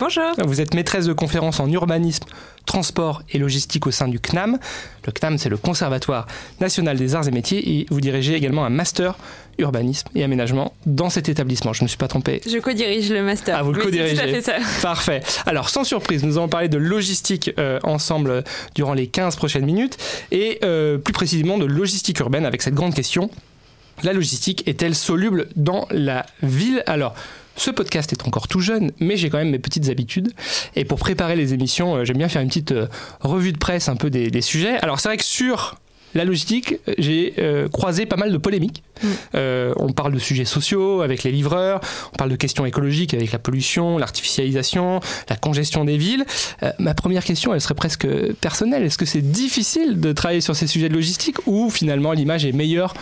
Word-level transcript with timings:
Bonjour. 0.00 0.24
Vous 0.44 0.60
êtes 0.60 0.74
maîtresse 0.74 1.06
de 1.06 1.12
conférences 1.12 1.60
en 1.60 1.70
urbanisme, 1.70 2.24
transport 2.64 3.22
et 3.30 3.38
logistique 3.38 3.86
au 3.86 3.92
sein 3.92 4.08
du 4.08 4.18
CNAM. 4.18 4.58
Le 5.06 5.12
CNAM, 5.12 5.38
c'est 5.38 5.48
le 5.48 5.56
Conservatoire 5.56 6.26
national 6.60 6.96
des 6.96 7.14
arts 7.14 7.28
et 7.28 7.30
métiers 7.30 7.78
et 7.78 7.86
vous 7.90 8.00
dirigez 8.00 8.34
également 8.34 8.64
un 8.64 8.70
master 8.70 9.16
urbanisme 9.58 10.08
et 10.16 10.24
aménagement 10.24 10.74
dans 10.84 11.10
cet 11.10 11.28
établissement. 11.28 11.72
Je 11.72 11.82
ne 11.82 11.84
me 11.84 11.88
suis 11.88 11.96
pas 11.96 12.08
trompé. 12.08 12.40
Je 12.44 12.58
co-dirige 12.58 13.10
le 13.10 13.22
master. 13.22 13.56
Ah, 13.56 13.62
vous 13.62 13.72
le 13.72 13.80
co-dirigez. 13.80 14.42
Parfait. 14.82 15.22
Alors, 15.46 15.68
sans 15.68 15.84
surprise, 15.84 16.24
nous 16.24 16.38
allons 16.38 16.48
parler 16.48 16.68
de 16.68 16.78
logistique 16.78 17.52
euh, 17.58 17.78
ensemble 17.84 18.42
durant 18.74 18.94
les 18.94 19.06
15 19.06 19.36
prochaines 19.36 19.64
minutes 19.64 19.96
et 20.32 20.58
euh, 20.64 20.98
plus 20.98 21.12
précisément 21.12 21.56
de 21.56 21.66
logistique 21.66 22.18
urbaine 22.18 22.46
avec 22.46 22.62
cette 22.62 22.74
grande 22.74 22.94
question. 22.94 23.30
La 24.02 24.12
logistique 24.12 24.66
est-elle 24.66 24.96
soluble 24.96 25.48
dans 25.54 25.86
la 25.90 26.26
ville? 26.42 26.82
Alors, 26.86 27.14
ce 27.56 27.70
podcast 27.70 28.12
est 28.12 28.26
encore 28.26 28.48
tout 28.48 28.60
jeune, 28.60 28.92
mais 29.00 29.16
j'ai 29.16 29.30
quand 29.30 29.38
même 29.38 29.50
mes 29.50 29.58
petites 29.58 29.88
habitudes. 29.88 30.32
Et 30.74 30.84
pour 30.84 30.98
préparer 30.98 31.36
les 31.36 31.54
émissions, 31.54 31.96
euh, 31.96 32.04
j'aime 32.04 32.18
bien 32.18 32.28
faire 32.28 32.42
une 32.42 32.48
petite 32.48 32.72
euh, 32.72 32.86
revue 33.20 33.52
de 33.52 33.58
presse 33.58 33.88
un 33.88 33.96
peu 33.96 34.10
des, 34.10 34.30
des 34.30 34.42
sujets. 34.42 34.78
Alors 34.78 35.00
c'est 35.00 35.08
vrai 35.08 35.16
que 35.16 35.24
sur 35.24 35.76
la 36.16 36.24
logistique, 36.24 36.76
j'ai 36.98 37.34
euh, 37.38 37.68
croisé 37.68 38.06
pas 38.06 38.16
mal 38.16 38.32
de 38.32 38.38
polémiques. 38.38 38.82
Mm. 39.02 39.06
Euh, 39.34 39.74
on 39.76 39.92
parle 39.92 40.12
de 40.12 40.18
sujets 40.18 40.44
sociaux 40.44 41.02
avec 41.02 41.22
les 41.22 41.30
livreurs, 41.30 41.80
on 42.12 42.16
parle 42.16 42.30
de 42.30 42.36
questions 42.36 42.64
écologiques 42.64 43.12
avec 43.14 43.32
la 43.32 43.38
pollution, 43.38 43.98
l'artificialisation, 43.98 45.00
la 45.28 45.36
congestion 45.36 45.84
des 45.84 45.98
villes. 45.98 46.24
Euh, 46.62 46.72
ma 46.78 46.94
première 46.94 47.24
question, 47.24 47.52
elle 47.54 47.60
serait 47.60 47.74
presque 47.74 48.06
personnelle. 48.40 48.82
Est-ce 48.82 48.98
que 48.98 49.04
c'est 49.04 49.20
difficile 49.20 50.00
de 50.00 50.12
travailler 50.12 50.40
sur 50.40 50.56
ces 50.56 50.66
sujets 50.66 50.88
de 50.88 50.94
logistique 50.94 51.36
ou 51.46 51.70
finalement 51.70 52.12
l'image 52.12 52.46
est 52.46 52.52
meilleure 52.52 52.94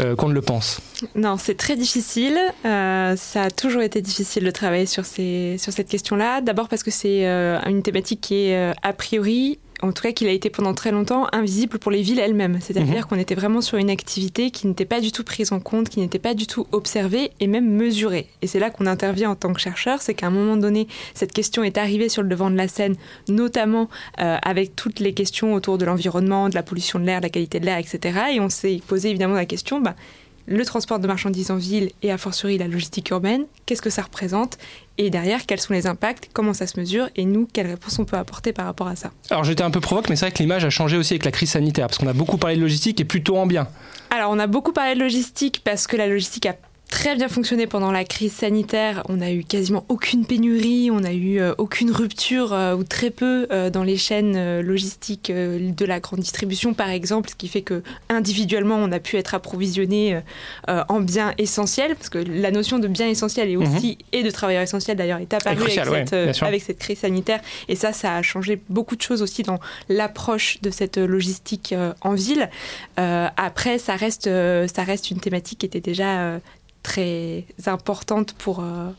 euh, 0.00 0.16
qu'on 0.16 0.28
ne 0.28 0.34
le 0.34 0.40
pense 0.40 0.80
Non, 1.14 1.36
c'est 1.38 1.56
très 1.56 1.76
difficile. 1.76 2.38
Euh, 2.64 3.16
ça 3.16 3.44
a 3.44 3.50
toujours 3.50 3.82
été 3.82 4.00
difficile 4.00 4.44
de 4.44 4.50
travailler 4.50 4.86
sur, 4.86 5.04
ces, 5.04 5.56
sur 5.58 5.72
cette 5.72 5.88
question-là. 5.88 6.40
D'abord 6.40 6.68
parce 6.68 6.82
que 6.82 6.90
c'est 6.90 7.26
euh, 7.26 7.60
une 7.66 7.82
thématique 7.82 8.20
qui 8.20 8.46
est 8.46 8.72
a 8.82 8.92
priori 8.92 9.58
en 9.82 9.92
tout 9.92 10.02
cas 10.02 10.12
qu'il 10.12 10.28
a 10.28 10.32
été 10.32 10.48
pendant 10.48 10.74
très 10.74 10.92
longtemps 10.92 11.26
invisible 11.32 11.78
pour 11.78 11.90
les 11.90 12.02
villes 12.02 12.20
elles-mêmes. 12.20 12.58
C'est-à-dire 12.60 13.08
qu'on 13.08 13.18
était 13.18 13.34
vraiment 13.34 13.60
sur 13.60 13.78
une 13.78 13.90
activité 13.90 14.50
qui 14.50 14.66
n'était 14.66 14.84
pas 14.84 15.00
du 15.00 15.12
tout 15.12 15.24
prise 15.24 15.52
en 15.52 15.60
compte, 15.60 15.88
qui 15.88 16.00
n'était 16.00 16.20
pas 16.20 16.34
du 16.34 16.46
tout 16.46 16.66
observée 16.72 17.32
et 17.40 17.46
même 17.48 17.68
mesurée. 17.68 18.28
Et 18.42 18.46
c'est 18.46 18.60
là 18.60 18.70
qu'on 18.70 18.86
intervient 18.86 19.30
en 19.30 19.34
tant 19.34 19.52
que 19.52 19.60
chercheur, 19.60 20.00
c'est 20.00 20.14
qu'à 20.14 20.28
un 20.28 20.30
moment 20.30 20.56
donné, 20.56 20.86
cette 21.14 21.32
question 21.32 21.64
est 21.64 21.78
arrivée 21.78 22.08
sur 22.08 22.22
le 22.22 22.28
devant 22.28 22.50
de 22.50 22.56
la 22.56 22.68
scène, 22.68 22.94
notamment 23.28 23.88
euh, 24.20 24.36
avec 24.42 24.76
toutes 24.76 25.00
les 25.00 25.12
questions 25.12 25.54
autour 25.54 25.78
de 25.78 25.84
l'environnement, 25.84 26.48
de 26.48 26.54
la 26.54 26.62
pollution 26.62 26.98
de 26.98 27.04
l'air, 27.04 27.18
de 27.18 27.24
la 27.24 27.30
qualité 27.30 27.58
de 27.58 27.66
l'air, 27.66 27.78
etc. 27.78 28.20
Et 28.34 28.40
on 28.40 28.48
s'est 28.48 28.80
posé 28.86 29.10
évidemment 29.10 29.34
la 29.34 29.46
question, 29.46 29.80
bah, 29.80 29.96
le 30.46 30.64
transport 30.64 30.98
de 30.98 31.06
marchandises 31.06 31.50
en 31.50 31.56
ville 31.56 31.90
et 32.02 32.10
a 32.10 32.18
fortiori 32.18 32.58
la 32.58 32.68
logistique 32.68 33.10
urbaine, 33.10 33.46
qu'est-ce 33.66 33.82
que 33.82 33.90
ça 33.90 34.02
représente 34.02 34.58
et 34.98 35.10
derrière 35.10 35.46
quels 35.46 35.60
sont 35.60 35.72
les 35.72 35.86
impacts, 35.86 36.28
comment 36.32 36.52
ça 36.52 36.66
se 36.66 36.78
mesure 36.78 37.08
et 37.16 37.24
nous 37.24 37.48
quelles 37.52 37.66
réponses 37.66 37.98
on 37.98 38.04
peut 38.04 38.16
apporter 38.16 38.52
par 38.52 38.66
rapport 38.66 38.88
à 38.88 38.96
ça. 38.96 39.10
Alors 39.30 39.44
j'étais 39.44 39.62
un 39.62 39.70
peu 39.70 39.80
provoque, 39.80 40.08
mais 40.08 40.16
c'est 40.16 40.26
vrai 40.26 40.32
que 40.32 40.38
l'image 40.38 40.64
a 40.64 40.70
changé 40.70 40.96
aussi 40.96 41.14
avec 41.14 41.24
la 41.24 41.30
crise 41.30 41.50
sanitaire, 41.50 41.86
parce 41.86 41.98
qu'on 41.98 42.08
a 42.08 42.12
beaucoup 42.12 42.38
parlé 42.38 42.56
de 42.56 42.60
logistique 42.60 43.00
et 43.00 43.04
plutôt 43.04 43.36
en 43.36 43.46
bien. 43.46 43.68
Alors 44.10 44.30
on 44.30 44.38
a 44.38 44.46
beaucoup 44.46 44.72
parlé 44.72 44.94
de 44.94 45.00
logistique 45.00 45.62
parce 45.64 45.86
que 45.86 45.96
la 45.96 46.06
logistique 46.06 46.46
a 46.46 46.54
très 46.92 47.16
bien 47.16 47.28
fonctionné 47.28 47.66
pendant 47.66 47.90
la 47.90 48.04
crise 48.04 48.32
sanitaire. 48.32 49.02
On 49.08 49.22
a 49.22 49.30
eu 49.30 49.44
quasiment 49.44 49.86
aucune 49.88 50.26
pénurie, 50.26 50.90
on 50.90 51.02
a 51.04 51.12
eu 51.12 51.40
euh, 51.40 51.54
aucune 51.56 51.90
rupture 51.90 52.52
euh, 52.52 52.74
ou 52.74 52.84
très 52.84 53.08
peu 53.08 53.46
euh, 53.50 53.70
dans 53.70 53.82
les 53.82 53.96
chaînes 53.96 54.60
logistiques 54.60 55.32
de 55.32 55.84
la 55.86 56.00
grande 56.00 56.20
distribution, 56.20 56.74
par 56.74 56.90
exemple, 56.90 57.30
ce 57.30 57.34
qui 57.34 57.48
fait 57.48 57.62
que 57.62 57.82
individuellement 58.10 58.76
on 58.76 58.92
a 58.92 59.00
pu 59.00 59.16
être 59.16 59.34
approvisionné 59.34 60.20
en 60.68 61.00
biens 61.00 61.32
essentiels, 61.38 61.94
parce 61.96 62.10
que 62.10 62.18
la 62.18 62.50
notion 62.50 62.78
de 62.78 62.88
bien 62.88 63.08
essentiel 63.08 63.48
et 63.48 63.56
aussi 63.56 63.96
et 64.12 64.22
de 64.22 64.30
travailleurs 64.30 64.62
essentiels 64.62 64.96
d'ailleurs 64.96 65.18
est 65.18 65.32
apparue 65.32 65.62
avec, 65.62 65.90
ouais, 65.90 66.04
cette, 66.06 66.42
avec 66.42 66.62
cette 66.62 66.78
crise 66.78 66.98
sanitaire. 66.98 67.40
Et 67.68 67.76
ça, 67.76 67.92
ça 67.92 68.16
a 68.16 68.22
changé 68.22 68.60
beaucoup 68.68 68.96
de 68.96 69.02
choses 69.02 69.22
aussi 69.22 69.42
dans 69.42 69.60
l'approche 69.88 70.60
de 70.60 70.70
cette 70.70 70.98
logistique 70.98 71.74
en 72.02 72.12
ville. 72.14 72.50
Après, 72.96 73.78
ça 73.78 73.96
reste, 73.96 74.24
ça 74.24 74.82
reste 74.84 75.10
une 75.10 75.20
thématique 75.20 75.60
qui 75.60 75.66
était 75.66 75.80
déjà 75.80 76.38
très 76.82 77.44
importante 77.66 78.34
pour, 78.34 78.60
euh, 78.60 78.90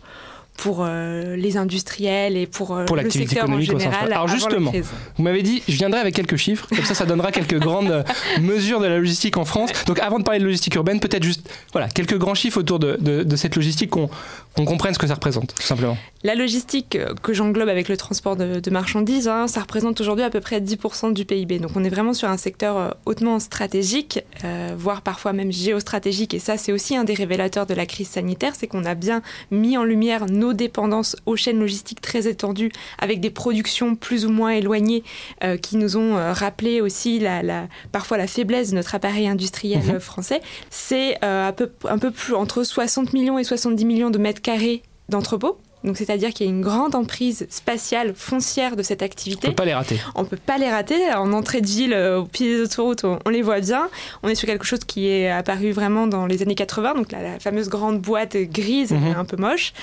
pour 0.58 0.80
euh, 0.81 1.36
les 1.36 1.58
industriels 1.58 2.38
et 2.38 2.46
pour, 2.47 2.75
euh, 2.75 2.86
Pour 2.86 2.96
le 2.96 3.09
secteur 3.09 3.44
en 3.44 3.47
économique 3.59 3.72
sens 3.72 3.81
général. 3.81 4.14
Alors 4.14 4.28
justement. 4.28 4.72
Vous 5.18 5.24
m'avez 5.24 5.41
dit, 5.44 5.62
je 5.68 5.75
viendrai 5.75 6.00
avec 6.00 6.16
quelques 6.16 6.36
chiffres, 6.38 6.68
comme 6.69 6.86
ça, 6.86 6.94
ça 6.94 7.06
donnera 7.06 7.31
quelques 7.31 7.59
grandes 7.59 7.91
euh, 7.91 8.03
mesures 8.41 8.80
de 8.80 8.86
la 8.88 8.97
logistique 8.97 9.38
en 9.38 9.46
France. 9.46 9.72
Donc, 9.88 10.00
avant 10.00 10.19
de 10.19 10.24
parler 10.24 10.40
de 10.40 10.46
logistique 10.46 10.75
urbaine, 10.75 11.00
peut-être 11.00 11.24
juste, 11.24 11.50
voilà, 11.72 11.88
quelques 11.90 12.18
grands 12.18 12.36
chiffres 12.36 12.59
autour 12.59 12.80
de, 12.80 12.97
de- 13.00 13.24
de 13.24 13.36
cette 13.36 13.56
logistique, 13.56 13.90
qu'on 13.90 14.09
comprenne 14.66 14.94
ce 14.94 15.00
que 15.00 15.08
ça 15.08 15.16
représente, 15.16 15.56
tout 15.56 15.63
simplement. 15.63 15.97
La 16.24 16.36
logistique 16.36 16.96
euh, 16.96 17.13
que 17.22 17.34
j'englobe 17.34 17.69
avec 17.69 17.90
le 17.90 17.97
transport 17.97 18.36
de, 18.36 18.59
de 18.59 18.69
marchandises, 18.69 19.28
hein, 19.28 19.47
ça 19.47 19.62
représente 19.62 20.00
aujourd'hui 20.02 20.24
à 20.24 20.30
peu 20.30 20.40
près 20.40 20.59
10% 20.62 21.13
du 21.13 21.25
PIB. 21.25 21.59
Donc 21.59 21.72
on 21.75 21.84
est 21.84 21.90
vraiment 21.90 22.13
sur 22.13 22.30
un 22.30 22.38
secteur 22.38 22.96
hautement 23.06 23.40
stratégique, 23.40 24.19
euh, 24.44 24.69
voire 24.78 25.02
parfois 25.02 25.34
même 25.34 25.52
géostratégique. 25.52 26.34
Et 26.34 26.40
ça, 26.40 26.58
c'est 26.58 26.72
aussi 26.72 26.96
un 26.96 27.03
des 27.03 27.13
révélateurs 27.16 27.66
de 27.66 27.74
la 27.74 27.86
crise 27.86 28.08
sanitaire, 28.09 28.53
c'est 28.58 28.68
qu'on 28.68 28.86
a 28.86 28.96
bien 28.96 29.22
mis 29.52 29.78
en 29.78 29.84
lumière 29.84 30.25
nos 30.28 30.43
dépendances 30.52 31.16
aux 31.26 31.38
chaînes 31.38 31.59
logistiques 31.59 32.02
très 32.02 32.28
étendues, 32.28 32.72
avec 33.00 33.22
des 33.22 33.30
productions 33.30 33.96
plus 33.96 34.26
ou 34.26 34.30
moins 34.30 34.50
éloignées, 34.52 35.04
euh, 35.46 35.56
qui 35.56 35.78
nous 35.78 35.96
ont 35.96 36.18
euh, 36.18 36.34
rappelé 36.34 36.81
aussi 36.81 37.20
la, 37.20 37.42
la- 37.42 37.68
parfois 37.94 38.18
la 38.18 38.28
faiblesse 38.28 38.72
de 38.72 38.76
notre 38.76 38.96
appareil 38.96 39.28
industriel 39.30 39.81
Mhm. 39.86 40.00
français. 40.02 40.42
C'est 40.70 41.18
euh, 41.24 41.52
un 41.88 41.98
peu 42.00 42.12
plus 42.12 42.34
entre 42.34 42.64
60 42.66 43.14
millions 43.14 43.40
et 43.40 43.44
70 43.46 43.86
millions 43.86 44.09
de 44.09 44.18
mètres 44.18 44.42
carrés 44.42 44.81
d'entrepôts. 45.09 45.58
Donc 45.84 45.98
c'est-à-dire 45.98 46.30
qu'il 46.34 46.46
y 46.46 46.50
a 46.50 46.52
une 46.52 46.62
grande 46.62 46.96
emprise 46.96 47.46
spatiale 47.50 48.14
foncière 48.16 48.76
de 48.76 48.84
cette 48.84 49.02
On 49.02 49.06
activité. 49.06 49.48
peut 49.50 49.54
pas 49.56 49.66
les 49.66 49.74
rater. 49.74 50.00
On 50.16 50.24
peut 50.26 50.38
pas 50.38 50.58
les 50.58 50.70
rater. 50.70 50.96
En 51.16 51.34
entrée 51.34 51.62
de 51.62 51.68
ville, 51.68 51.94
euh, 51.94 52.20
au 52.20 52.26
pied 52.26 52.48
des 52.58 52.62
autoroutes, 52.62 53.04
on, 53.04 53.20
on 53.26 53.30
les 53.30 53.42
voit 53.42 53.60
bien. 53.60 53.90
On 54.24 54.30
est 54.30 54.36
sur 54.36 54.48
quelque 54.48 54.66
chose 54.66 54.80
qui 54.86 55.08
est 55.08 55.30
apparu 55.30 55.72
vraiment 55.72 56.08
dans 56.08 56.26
les 56.26 56.42
années 56.42 56.56
80, 56.56 56.94
donc 56.96 57.12
la, 57.12 57.22
la 57.22 57.40
fameuse 57.40 57.70
grande 57.70 58.00
boîte 58.00 58.38
grise, 58.38 58.92
Mhm. 58.92 59.16
un 59.18 59.26
peu 59.26 59.38
moche. 59.38 59.74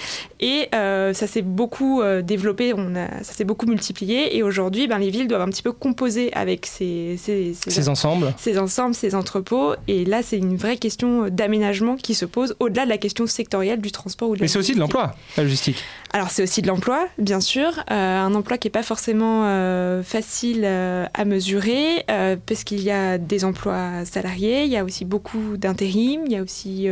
Et 0.40 0.68
euh, 0.74 1.12
ça 1.12 1.26
s'est 1.26 1.42
beaucoup 1.42 2.00
euh, 2.00 2.22
développé, 2.22 2.72
on 2.74 2.94
a, 2.96 3.22
ça 3.22 3.32
s'est 3.32 3.44
beaucoup 3.44 3.66
multiplié. 3.66 4.36
Et 4.36 4.42
aujourd'hui, 4.42 4.86
ben, 4.86 4.98
les 4.98 5.10
villes 5.10 5.28
doivent 5.28 5.42
un 5.42 5.48
petit 5.50 5.62
peu 5.62 5.72
composer 5.72 6.32
avec 6.32 6.66
ces, 6.66 7.16
ces, 7.18 7.54
ces- 7.54 7.70
Ces 7.70 7.88
ensembles. 7.88 8.32
ces 8.38 8.58
ensembles, 8.58 8.94
ces 8.94 9.14
entrepôts. 9.14 9.74
Et 9.88 10.04
là, 10.04 10.22
c'est 10.22 10.38
une 10.38 10.56
vraie 10.56 10.76
question 10.76 11.28
d'aménagement 11.28 11.96
qui 11.96 12.14
se 12.14 12.24
pose 12.24 12.54
au-delà 12.60 12.84
de 12.84 12.90
la 12.90 12.98
question 12.98 13.26
sectorielle 13.26 13.80
du 13.80 13.90
transport 13.92 14.30
ou 14.30 14.34
de 14.34 14.40
la 14.40 14.44
Mais 14.44 14.48
c'est 14.48 14.58
aussi 14.58 14.74
de 14.74 14.80
l'emploi, 14.80 15.14
la 15.36 15.42
logistique. 15.42 15.82
Alors 16.12 16.30
c'est 16.30 16.42
aussi 16.42 16.60
de 16.60 16.66
l'emploi, 16.66 17.06
bien 17.18 17.40
sûr, 17.40 17.70
Euh, 17.90 18.20
un 18.20 18.34
emploi 18.34 18.58
qui 18.58 18.66
n'est 18.66 18.72
pas 18.72 18.82
forcément 18.82 19.44
euh, 19.44 20.02
facile 20.02 20.62
euh, 20.64 21.06
à 21.14 21.24
mesurer, 21.24 22.04
parce 22.46 22.64
qu'il 22.64 22.80
y 22.82 22.90
a 22.90 23.18
des 23.18 23.44
emplois 23.44 24.04
salariés, 24.04 24.64
il 24.64 24.70
y 24.70 24.76
a 24.76 24.84
aussi 24.84 25.04
beaucoup 25.04 25.56
d'intérim, 25.56 26.22
il 26.26 26.32
y 26.32 26.36
a 26.36 26.42
aussi 26.42 26.88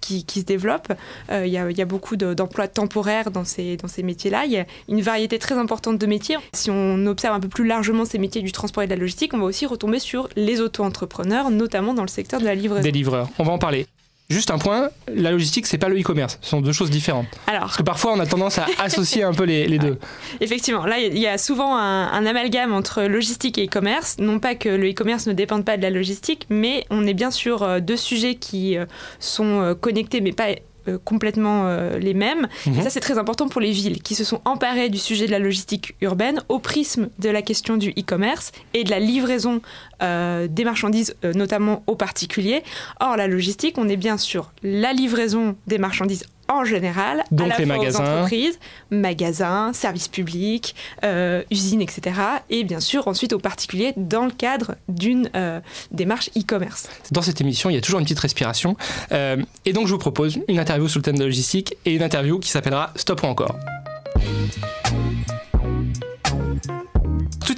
qui, 0.00 0.24
se 0.28 0.44
développent, 0.44 0.92
il, 1.30 1.46
y 1.48 1.58
a, 1.58 1.84
beaucoup 1.84 2.16
de- 2.16 2.34
d'emplois 2.34 2.68
temporaires 2.68 3.30
dans 3.30 3.44
ces, 3.44 3.76
dans 3.76 3.88
ces 3.88 4.02
métiers-là, 4.02 4.44
il 4.46 4.52
y 4.52 4.58
a 4.58 4.66
une 4.88 5.00
variété 5.00 5.38
très 5.38 5.56
importante 5.56 5.98
de 5.98 6.06
métiers. 6.06 6.36
Si 6.52 6.70
on 6.70 7.06
observe 7.06 7.34
un 7.34 7.40
peu 7.40 7.48
plus 7.48 7.66
largement 7.66 8.04
ces 8.04 8.18
métiers 8.18 8.42
du 8.42 8.52
transport 8.52 8.82
et 8.82 8.86
de 8.86 8.90
la 8.92 8.96
logistique, 8.96 9.34
on 9.34 9.38
va 9.38 9.44
aussi 9.44 9.66
retomber 9.66 9.98
sur 9.98 10.28
les 10.36 10.60
auto-entrepreneurs, 10.60 11.50
notamment 11.50 11.94
dans 11.94 12.02
le 12.02 12.08
secteur 12.08 12.40
de 12.40 12.44
la 12.44 12.54
livraison. 12.54 12.82
Des 12.82 12.92
livreurs. 12.92 13.28
On 13.38 13.44
va 13.44 13.52
en 13.52 13.58
parler. 13.58 13.86
Juste 14.30 14.52
un 14.52 14.58
point, 14.58 14.90
la 15.12 15.32
logistique, 15.32 15.66
c'est 15.66 15.76
pas 15.76 15.88
le 15.88 16.00
e-commerce. 16.00 16.38
Ce 16.40 16.50
sont 16.50 16.60
deux 16.60 16.72
choses 16.72 16.88
différentes. 16.88 17.26
Alors, 17.48 17.62
Parce 17.62 17.76
que 17.76 17.82
parfois, 17.82 18.12
on 18.14 18.20
a 18.20 18.26
tendance 18.26 18.58
à 18.58 18.66
associer 18.78 19.24
un 19.24 19.34
peu 19.34 19.42
les, 19.42 19.66
les 19.66 19.78
deux. 19.78 19.98
Effectivement, 20.40 20.86
là, 20.86 21.00
il 21.00 21.18
y 21.18 21.26
a 21.26 21.36
souvent 21.36 21.76
un, 21.76 22.06
un 22.06 22.26
amalgame 22.26 22.72
entre 22.72 23.02
logistique 23.02 23.58
et 23.58 23.66
e-commerce. 23.66 24.18
Non 24.20 24.38
pas 24.38 24.54
que 24.54 24.68
le 24.68 24.90
e-commerce 24.90 25.26
ne 25.26 25.32
dépende 25.32 25.64
pas 25.64 25.76
de 25.76 25.82
la 25.82 25.90
logistique, 25.90 26.46
mais 26.48 26.84
on 26.90 27.08
est 27.08 27.14
bien 27.14 27.32
sur 27.32 27.64
euh, 27.64 27.80
deux 27.80 27.96
sujets 27.96 28.36
qui 28.36 28.76
euh, 28.76 28.86
sont 29.18 29.60
euh, 29.62 29.74
connectés, 29.74 30.20
mais 30.20 30.32
pas 30.32 30.50
euh, 30.88 30.98
complètement 31.02 31.62
euh, 31.64 31.98
les 31.98 32.14
mêmes. 32.14 32.48
Mhm. 32.66 32.78
Et 32.78 32.82
ça, 32.82 32.90
c'est 32.90 33.00
très 33.00 33.18
important 33.18 33.48
pour 33.48 33.60
les 33.60 33.72
villes 33.72 34.02
qui 34.02 34.14
se 34.14 34.24
sont 34.24 34.40
emparées 34.44 34.88
du 34.88 34.98
sujet 34.98 35.26
de 35.26 35.30
la 35.30 35.38
logistique 35.38 35.94
urbaine 36.00 36.42
au 36.48 36.58
prisme 36.58 37.08
de 37.18 37.28
la 37.28 37.42
question 37.42 37.76
du 37.76 37.90
e-commerce 37.90 38.52
et 38.74 38.84
de 38.84 38.90
la 38.90 38.98
livraison 38.98 39.60
euh, 40.02 40.48
des 40.48 40.64
marchandises, 40.64 41.14
notamment 41.34 41.82
aux 41.86 41.96
particuliers. 41.96 42.62
Or, 43.00 43.16
la 43.16 43.26
logistique, 43.26 43.76
on 43.78 43.88
est 43.88 43.96
bien 43.96 44.18
sur 44.18 44.52
la 44.62 44.92
livraison 44.92 45.56
des 45.66 45.78
marchandises 45.78 46.24
en 46.50 46.64
général, 46.64 47.24
Donc 47.30 47.46
à 47.46 47.48
la 47.50 47.58
les 47.58 47.66
fois 47.66 47.74
aux 47.76 47.78
magasins. 47.78 48.04
entreprises, 48.04 48.58
magasins, 48.90 49.72
services 49.72 50.08
publics, 50.08 50.74
euh, 51.04 51.42
usines, 51.50 51.80
etc. 51.80 52.20
Et 52.50 52.64
bien 52.64 52.80
sûr, 52.80 53.06
ensuite 53.08 53.32
aux 53.32 53.38
particuliers 53.38 53.94
dans 53.96 54.24
le 54.24 54.32
cadre 54.32 54.74
d'une 54.88 55.30
euh, 55.36 55.60
démarche 55.92 56.30
e-commerce. 56.36 56.88
Dans 57.12 57.22
cette 57.22 57.40
émission, 57.40 57.70
il 57.70 57.74
y 57.74 57.78
a 57.78 57.80
toujours 57.80 58.00
une 58.00 58.04
petite 58.04 58.18
respiration. 58.18 58.76
Euh, 59.12 59.36
et 59.64 59.72
donc, 59.72 59.86
je 59.86 59.92
vous 59.92 59.98
propose 59.98 60.38
une 60.48 60.58
interview 60.58 60.88
sur 60.88 60.98
le 60.98 61.04
thème 61.04 61.14
de 61.16 61.20
la 61.20 61.26
logistique 61.26 61.76
et 61.84 61.94
une 61.94 62.02
interview 62.02 62.38
qui 62.38 62.50
s'appellera 62.50 62.92
Stop 62.96 63.22
ou 63.22 63.26
encore. 63.26 63.56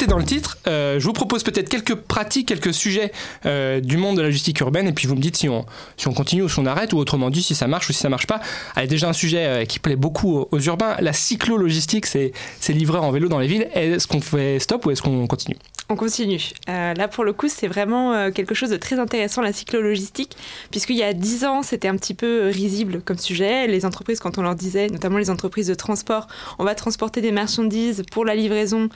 Dans 0.08 0.18
le 0.18 0.24
titre, 0.24 0.58
euh, 0.66 0.98
je 0.98 1.04
vous 1.04 1.12
propose 1.12 1.44
peut-être 1.44 1.68
quelques 1.68 1.94
pratiques, 1.94 2.48
quelques 2.48 2.74
sujets 2.74 3.12
euh, 3.46 3.80
du 3.80 3.96
monde 3.96 4.16
de 4.16 4.22
la 4.22 4.28
logistique 4.28 4.58
urbaine, 4.58 4.88
et 4.88 4.92
puis 4.92 5.06
vous 5.06 5.14
me 5.14 5.20
dites 5.20 5.36
si 5.36 5.48
on, 5.48 5.64
si 5.96 6.08
on 6.08 6.12
continue 6.12 6.42
ou 6.42 6.48
si 6.48 6.58
on 6.58 6.66
arrête, 6.66 6.92
ou 6.92 6.98
autrement 6.98 7.30
dit 7.30 7.42
si 7.42 7.54
ça 7.54 7.68
marche 7.68 7.88
ou 7.88 7.92
si 7.92 8.00
ça 8.00 8.08
marche 8.08 8.26
pas. 8.26 8.40
Allez, 8.74 8.88
déjà 8.88 9.08
un 9.08 9.12
sujet 9.12 9.46
euh, 9.46 9.64
qui 9.64 9.78
plaît 9.78 9.94
beaucoup 9.94 10.44
aux, 10.50 10.60
urbains, 10.60 10.96
la 10.98 11.12
cyclo-logistique, 11.12 12.06
c'est 12.06 12.32
ces 12.58 12.72
livreurs 12.72 13.04
en 13.04 13.12
vélo 13.12 13.28
dans 13.28 13.38
les 13.38 13.46
villes. 13.46 13.68
Est-ce 13.74 14.08
qu'on 14.08 14.20
fait 14.20 14.58
stop 14.58 14.86
ou 14.86 14.90
est-ce 14.90 15.02
qu'on 15.02 15.26
continue? 15.28 15.56
On 15.88 15.94
continue. 15.94 16.40
Là, 16.66 17.06
pour 17.06 17.22
le 17.22 17.32
coup, 17.32 17.48
c'est 17.48 17.68
vraiment 17.68 18.30
quelque 18.30 18.54
chose 18.54 18.70
de 18.70 18.76
très 18.76 18.98
intéressant, 18.98 19.42
la 19.42 19.52
cyclo-logistique, 19.52 20.36
puisqu'il 20.70 20.96
y 20.96 21.02
a 21.02 21.12
10 21.12 21.44
ans, 21.44 21.62
c'était 21.62 21.88
un 21.88 21.96
petit 21.96 22.14
peu 22.14 22.46
risible 22.46 23.02
comme 23.04 23.18
sujet. 23.18 23.66
Les 23.66 23.84
entreprises, 23.84 24.18
quand 24.18 24.38
on 24.38 24.42
leur 24.42 24.54
disait, 24.54 24.86
notamment 24.88 25.18
les 25.18 25.28
entreprises 25.28 25.66
de 25.66 25.74
transport, 25.74 26.28
on 26.58 26.64
va 26.64 26.74
transporter 26.74 27.20
des 27.20 27.32
marchandises 27.32 28.02
pour 28.10 28.24
la 28.24 28.34
livraison 28.34 28.88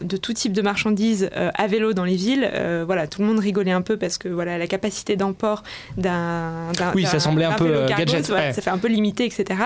de 0.00 0.16
tout 0.16 0.32
type 0.32 0.52
de 0.52 0.62
marchandises 0.62 1.30
euh, 1.36 1.50
à 1.54 1.66
vélo 1.66 1.92
dans 1.92 2.04
les 2.04 2.16
villes, 2.16 2.48
euh, 2.52 2.84
voilà, 2.86 3.06
tout 3.06 3.20
le 3.20 3.26
monde 3.28 3.38
rigolait 3.38 3.70
un 3.70 3.82
peu 3.82 3.96
parce 3.96 4.18
que 4.18 4.28
voilà, 4.28 4.58
la 4.58 4.66
capacité 4.66 5.16
d'emport 5.16 5.62
d'un 5.96 6.70
Oui, 6.94 7.04
ça 7.06 7.20
semblait 7.20 7.44
un 7.44 7.52
peu, 7.52 7.66
euh, 7.66 7.86
cargo, 7.86 8.04
gadget, 8.04 8.26
voilà, 8.28 8.46
ouais. 8.48 8.52
ça 8.52 8.62
fait 8.62 8.70
un 8.70 8.78
peu 8.78 8.88
limité, 8.88 9.24
etc. 9.24 9.60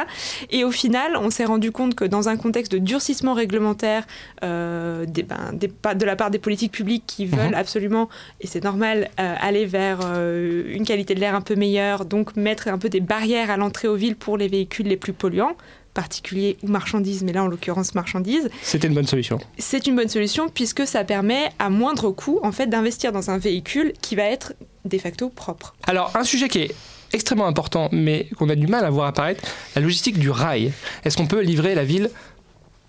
Et 0.51 0.65
au 0.65 0.71
final, 0.71 1.17
on 1.17 1.31
s'est 1.31 1.45
rendu 1.45 1.73
compte 1.73 1.95
que 1.95 2.05
dans 2.05 2.29
un 2.29 2.37
contexte 2.37 2.73
de 2.73 2.79
durcissement 2.79 3.35
réglementaire 3.35 4.05
euh, 4.45 5.05
des, 5.07 5.23
ben, 5.23 5.53
des- 5.53 5.69
de 5.95 6.05
la 6.05 6.17
part 6.17 6.31
des 6.31 6.39
politiques 6.39 6.73
publiques 6.73 7.05
qui 7.07 7.27
veulent 7.27 7.49
Mhm. 7.49 7.55
absolument, 7.55 8.09
et 8.41 8.47
c'est 8.47 8.63
normal, 8.65 9.09
aller 9.17 9.67
vers 9.67 10.01
une 10.03 10.85
qualité 10.85 11.15
de 11.15 11.21
l'air 11.21 11.35
un 11.35 11.41
peu 11.41 11.55
meilleure, 11.57 12.05
donc 12.05 12.37
mettre 12.37 12.69
un 12.69 12.79
peu 12.79 12.89
des 12.89 13.01
barrières 13.01 13.51
à 13.51 13.57
l'entrée 13.57 13.89
aux 13.89 13.95
villes 13.97 14.17
pour 14.17 14.37
les 14.37 14.49
véhicules 14.49 14.87
les 14.87 14.97
plus 14.97 15.13
polluants 15.13 15.57
particuliers 15.95 16.57
ou 16.63 16.69
marchandises, 16.69 17.23
mais 17.23 17.33
là 17.33 17.43
en 17.45 17.49
l'occurrence 17.49 17.95
marchandises, 17.95 18.49
C'était 18.63 18.89
une 18.89 18.95
bonne 18.95 19.07
solution. 19.07 19.39
c'est 19.59 19.87
une 19.87 19.97
bonne 19.97 20.09
solution 20.09 20.49
puisque 20.49 20.87
ça 20.87 21.05
permet 21.05 21.51
à 21.59 21.71
moindre 21.71 22.11
coût 22.11 22.39
en 22.43 22.53
fait 22.53 22.67
d'investir 22.67 23.11
dans 23.13 23.31
un 23.31 23.39
véhicule 23.39 23.93
qui 24.01 24.15
va 24.17 24.25
être 24.25 24.53
de 24.85 24.99
facto 24.99 25.29
propre. 25.29 25.75
Alors, 25.87 26.13
un 26.17 26.25
sujet 26.25 26.49
qui 26.49 26.61
est 26.61 26.75
extrêmement 27.13 27.47
important, 27.47 27.89
mais 27.93 28.29
qu'on 28.39 28.49
a 28.49 28.55
du 28.55 28.67
mal 28.67 28.85
à 28.85 28.91
voir 28.91 29.07
apparaître, 29.09 29.43
la 29.75 29.83
logistique 29.83 30.19
du 30.19 30.31
rail. 30.31 30.73
Est-ce 31.05 31.17
qu'on 31.17 31.27
peut 31.27 31.41
livrer 31.41 31.75
la 31.75 31.85
ville 31.85 32.11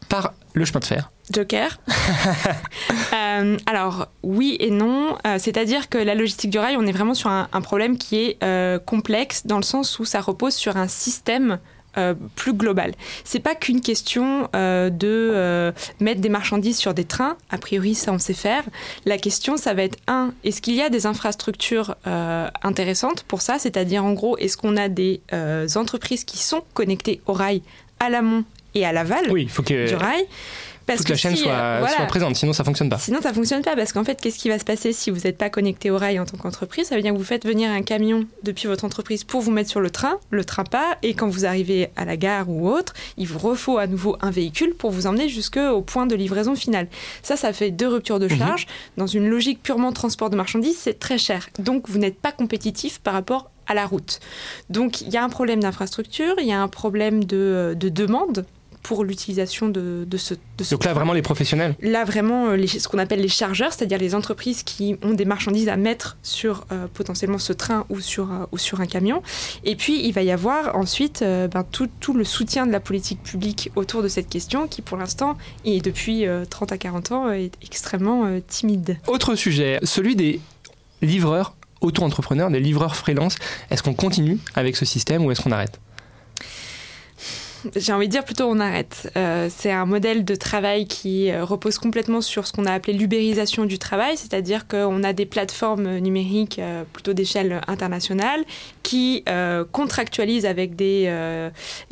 par 0.09 0.33
le 0.53 0.65
chemin 0.65 0.79
de 0.79 0.85
fer? 0.85 1.11
Joker. 1.33 1.79
Euh, 3.13 3.57
alors 3.65 4.07
oui 4.23 4.55
et 4.59 4.69
non, 4.71 5.17
Euh, 5.25 5.37
c'est-à-dire 5.39 5.89
que 5.89 5.97
la 5.97 6.15
logistique 6.15 6.49
du 6.49 6.59
rail, 6.59 6.75
on 6.77 6.85
est 6.85 6.91
vraiment 6.91 7.13
sur 7.13 7.29
un, 7.29 7.47
un 7.51 7.61
problème 7.61 7.97
qui 7.97 8.17
est 8.17 8.37
euh, 8.43 8.79
complexe 8.79 9.45
dans 9.45 9.57
le 9.57 9.63
sens 9.63 9.99
où 9.99 10.05
ça 10.05 10.21
repose 10.21 10.53
sur 10.53 10.77
un 10.77 10.87
système. 10.87 11.59
Euh, 11.97 12.13
plus 12.35 12.53
global. 12.53 12.93
C'est 13.23 13.39
pas 13.39 13.55
qu'une 13.55 13.81
question 13.81 14.49
euh, 14.55 14.89
de 14.89 15.07
euh, 15.07 15.71
mettre 15.99 16.21
des 16.21 16.29
marchandises 16.29 16.77
sur 16.77 16.93
des 16.93 17.05
trains. 17.05 17.37
A 17.49 17.57
priori, 17.57 17.95
ça 17.95 18.11
on 18.11 18.19
sait 18.19 18.33
faire. 18.33 18.63
La 19.05 19.17
question, 19.17 19.57
ça 19.57 19.73
va 19.73 19.83
être 19.83 19.97
un 20.07 20.33
est-ce 20.43 20.61
qu'il 20.61 20.75
y 20.75 20.81
a 20.81 20.89
des 20.89 21.05
infrastructures 21.05 21.95
euh, 22.07 22.47
intéressantes 22.63 23.23
pour 23.23 23.41
ça? 23.41 23.59
C'est-à-dire 23.59 24.05
en 24.05 24.13
gros, 24.13 24.37
est-ce 24.37 24.57
qu'on 24.57 24.77
a 24.77 24.89
des 24.89 25.21
entreprises 25.75 26.23
qui 26.23 26.37
sont 26.37 26.63
connectées 26.73 27.21
au 27.25 27.33
rail 27.33 27.61
à 27.99 28.09
l'amont 28.09 28.43
et 28.75 28.85
à 28.85 28.91
l'aval 28.91 29.25
Oui, 29.31 29.43
il 29.43 29.49
faut 29.49 29.63
que 29.63 29.87
du 29.87 29.95
rail? 29.95 30.25
Parce 30.89 30.99
toute 30.99 31.09
la 31.09 31.15
que 31.15 31.21
chaîne 31.21 31.35
si, 31.35 31.43
soit, 31.43 31.51
euh, 31.53 31.77
voilà. 31.79 31.95
soit 31.95 32.05
présente, 32.05 32.35
sinon 32.35 32.53
ça 32.53 32.63
fonctionne 32.63 32.89
pas. 32.89 32.97
Sinon, 32.97 33.21
ça 33.21 33.33
fonctionne 33.33 33.61
pas 33.61 33.75
parce 33.75 33.93
qu'en 33.93 34.03
fait, 34.03 34.19
qu'est-ce 34.19 34.37
qui 34.39 34.49
va 34.49 34.59
se 34.59 34.65
passer 34.65 34.91
si 34.93 35.09
vous 35.11 35.21
n'êtes 35.23 35.37
pas 35.37 35.49
connecté 35.49 35.89
au 35.91 35.97
rail 35.97 36.19
en 36.19 36.25
tant 36.25 36.37
qu'entreprise? 36.37 36.87
Ça 36.87 36.95
veut 36.95 37.01
dire 37.01 37.13
que 37.13 37.17
vous 37.17 37.23
faites 37.23 37.45
venir 37.45 37.71
un 37.71 37.81
camion 37.81 38.25
depuis 38.43 38.67
votre 38.67 38.85
entreprise 38.85 39.23
pour 39.23 39.41
vous 39.41 39.51
mettre 39.51 39.69
sur 39.69 39.79
le 39.79 39.89
train, 39.89 40.17
le 40.31 40.43
train 40.43 40.63
pas, 40.63 40.97
et 41.03 41.13
quand 41.13 41.27
vous 41.29 41.45
arrivez 41.45 41.89
à 41.95 42.05
la 42.05 42.17
gare 42.17 42.49
ou 42.49 42.69
autre, 42.69 42.93
il 43.17 43.27
vous 43.27 43.39
refaut 43.39 43.77
à 43.77 43.87
nouveau 43.87 44.17
un 44.21 44.31
véhicule 44.31 44.73
pour 44.73 44.91
vous 44.91 45.07
emmener 45.07 45.29
jusqu'au 45.29 45.81
point 45.81 46.05
de 46.07 46.15
livraison 46.15 46.55
finale. 46.55 46.87
Ça, 47.23 47.35
ça 47.37 47.53
fait 47.53 47.71
deux 47.71 47.87
ruptures 47.87 48.19
de 48.19 48.27
Mhm. 48.27 48.37
charge. 48.37 48.67
Dans 48.97 49.07
une 49.07 49.27
logique 49.29 49.63
purement 49.63 49.91
transport 49.91 50.29
de 50.29 50.35
marchandises, 50.35 50.77
c'est 50.79 50.99
très 50.99 51.17
cher. 51.17 51.49
Donc, 51.59 51.87
vous 51.89 51.97
n'êtes 51.99 52.19
pas 52.19 52.31
compétitif 52.31 52.99
par 52.99 53.13
rapport 53.13 53.51
à 53.67 53.73
la 53.75 53.85
route. 53.85 54.19
Donc, 54.69 55.01
il 55.01 55.09
y 55.09 55.17
a 55.17 55.23
un 55.23 55.29
problème 55.29 55.59
d'infrastructure, 55.59 56.35
il 56.39 56.47
y 56.47 56.51
a 56.51 56.59
un 56.61 56.67
problème 56.67 57.23
de, 57.23 57.75
de 57.79 57.89
demande 57.89 58.45
pour 58.89 59.03
l'utilisation 59.03 59.69
de, 59.69 60.03
de 60.07 60.17
ce, 60.17 60.33
de 60.57 60.63
ce 60.63 60.71
Donc 60.71 60.83
là, 60.83 60.93
vraiment, 60.95 61.13
les 61.13 61.21
professionnels. 61.21 61.75
Là, 61.79 62.05
vraiment, 62.05 62.47
euh, 62.47 62.55
les- 62.55 62.65
ce 62.67 62.87
qu'on 62.87 62.97
appelle 62.97 63.21
les 63.21 63.27
chargeurs, 63.27 63.71
c'est-à-dire 63.71 63.99
les 63.99 64.15
entreprises 64.15 64.63
qui 64.63 64.95
ont 65.03 65.13
des 65.13 65.25
marchandises 65.25 65.69
à 65.69 65.77
mettre 65.77 66.17
sur 66.23 66.65
euh, 66.71 66.87
potentiellement 66.91 67.37
ce 67.37 67.53
train 67.53 67.85
ou 67.89 67.99
sur, 67.99 68.31
euh, 68.31 68.45
ou 68.51 68.57
sur 68.57 68.81
un 68.81 68.87
camion. 68.87 69.21
Et 69.63 69.75
puis, 69.75 70.07
il 70.07 70.11
va 70.11 70.23
y 70.23 70.31
avoir 70.31 70.75
ensuite 70.75 71.21
euh, 71.21 71.47
ben, 71.47 71.63
tout, 71.63 71.87
tout 71.99 72.13
le 72.15 72.23
soutien 72.23 72.65
de 72.65 72.71
la 72.71 72.79
politique 72.79 73.21
publique 73.21 73.69
autour 73.75 74.01
de 74.01 74.07
cette 74.07 74.27
question 74.27 74.67
qui, 74.67 74.81
pour 74.81 74.97
l'instant, 74.97 75.37
et 75.65 75.81
depuis 75.81 76.25
euh, 76.25 76.45
30 76.49 76.71
à 76.71 76.79
40 76.79 77.11
ans, 77.11 77.31
est 77.31 77.51
extrêmement 77.63 78.25
timide. 78.47 78.97
Autre 79.05 79.35
sujet, 79.35 79.77
celui 79.83 80.15
des 80.15 80.39
livreurs 81.03 81.53
auto-entrepreneurs, 81.81 82.49
des 82.49 82.59
livreurs 82.59 82.95
freelance. 82.95 83.35
Est-ce 83.69 83.83
qu'on 83.83 83.93
continue 83.93 84.39
avec 84.55 84.75
ce 84.75 84.83
système 84.85 85.23
ou 85.25 85.31
est-ce 85.31 85.41
qu'on 85.41 85.51
arrête? 85.51 85.79
J'ai 87.75 87.93
envie 87.93 88.07
de 88.07 88.11
dire 88.11 88.23
plutôt 88.23 88.45
on 88.45 88.59
arrête. 88.59 89.11
Euh, 89.17 89.49
c'est 89.55 89.71
un 89.71 89.85
modèle 89.85 90.25
de 90.25 90.35
travail 90.35 90.87
qui 90.87 91.31
euh, 91.31 91.43
repose 91.43 91.77
complètement 91.77 92.21
sur 92.21 92.47
ce 92.47 92.53
qu'on 92.53 92.65
a 92.65 92.71
appelé 92.71 92.93
l'ubérisation 92.93 93.65
du 93.65 93.77
travail, 93.79 94.17
c'est-à-dire 94.17 94.67
qu'on 94.67 95.03
a 95.03 95.13
des 95.13 95.25
plateformes 95.25 95.97
numériques 95.97 96.59
euh, 96.59 96.83
plutôt 96.91 97.13
d'échelle 97.13 97.61
internationale 97.67 98.43
qui 98.83 99.23
euh, 99.29 99.65
contractualisent 99.71 100.45
avec 100.45 100.75
des, 100.75 101.11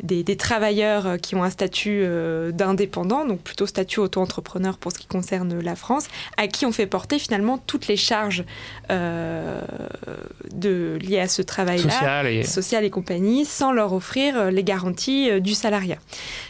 des, 0.02 0.24
des 0.24 0.36
travailleurs 0.36 1.18
qui 1.20 1.36
ont 1.36 1.44
un 1.44 1.50
statut 1.50 2.04
d'indépendant, 2.52 3.24
donc 3.24 3.40
plutôt 3.40 3.66
statut 3.66 4.00
auto-entrepreneur 4.00 4.78
pour 4.78 4.90
ce 4.90 4.98
qui 4.98 5.06
concerne 5.06 5.60
la 5.60 5.76
France, 5.76 6.08
à 6.36 6.48
qui 6.48 6.66
on 6.66 6.72
fait 6.72 6.86
porter 6.86 7.20
finalement 7.20 7.58
toutes 7.58 7.86
les 7.86 7.96
charges 7.96 8.42
de, 8.90 9.60
liées 11.00 11.20
à 11.20 11.28
ce 11.28 11.42
travail-là 11.42 11.90
Social 11.90 12.26
et... 12.26 12.42
social 12.42 12.84
et 12.84 12.90
compagnie 12.90 13.44
sans 13.44 13.70
leur 13.70 13.92
offrir 13.92 14.50
les 14.50 14.64
garanties 14.64 15.40
du 15.40 15.54
salariat. 15.58 15.98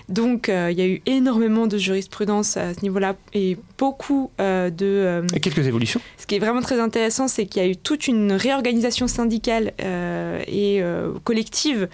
Donc 0.08 0.48
euh, 0.48 0.70
il 0.70 0.78
y 0.78 0.82
a 0.82 0.86
eu 0.86 1.02
énormément 1.06 1.66
de 1.66 1.76
jurisprudence 1.78 2.56
à 2.56 2.72
ce 2.74 2.80
niveau-là 2.82 3.16
et 3.34 3.56
beaucoup 3.76 4.30
euh, 4.40 4.70
de... 4.70 4.86
euh, 4.86 5.22
et 5.34 5.40
quelques 5.40 5.66
évolutions. 5.66 6.00
ce 6.16 6.26
qui 6.26 6.36
est 6.36 6.38
vraiment 6.38 6.60
très 6.62 6.78
intéressant, 6.80 7.26
c'est 7.28 7.46
qu'il 7.46 7.62
y 7.62 7.64
a 7.66 7.68
eu 7.68 7.76
toute 7.76 8.06
une 8.08 8.32
réorganisation 8.32 9.06
syndicale 9.08 9.72
euh, 9.82 10.40
et 10.46 10.80
euh, 10.82 11.12
collective 11.24 11.88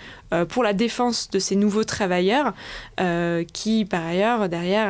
pour 0.49 0.65
la 0.65 0.73
défense 0.73 1.31
de 1.31 1.39
ces 1.39 1.55
nouveaux 1.55 1.85
travailleurs, 1.85 2.55
qui 3.53 3.85
par 3.85 4.05
ailleurs 4.05 4.49
derrière, 4.49 4.89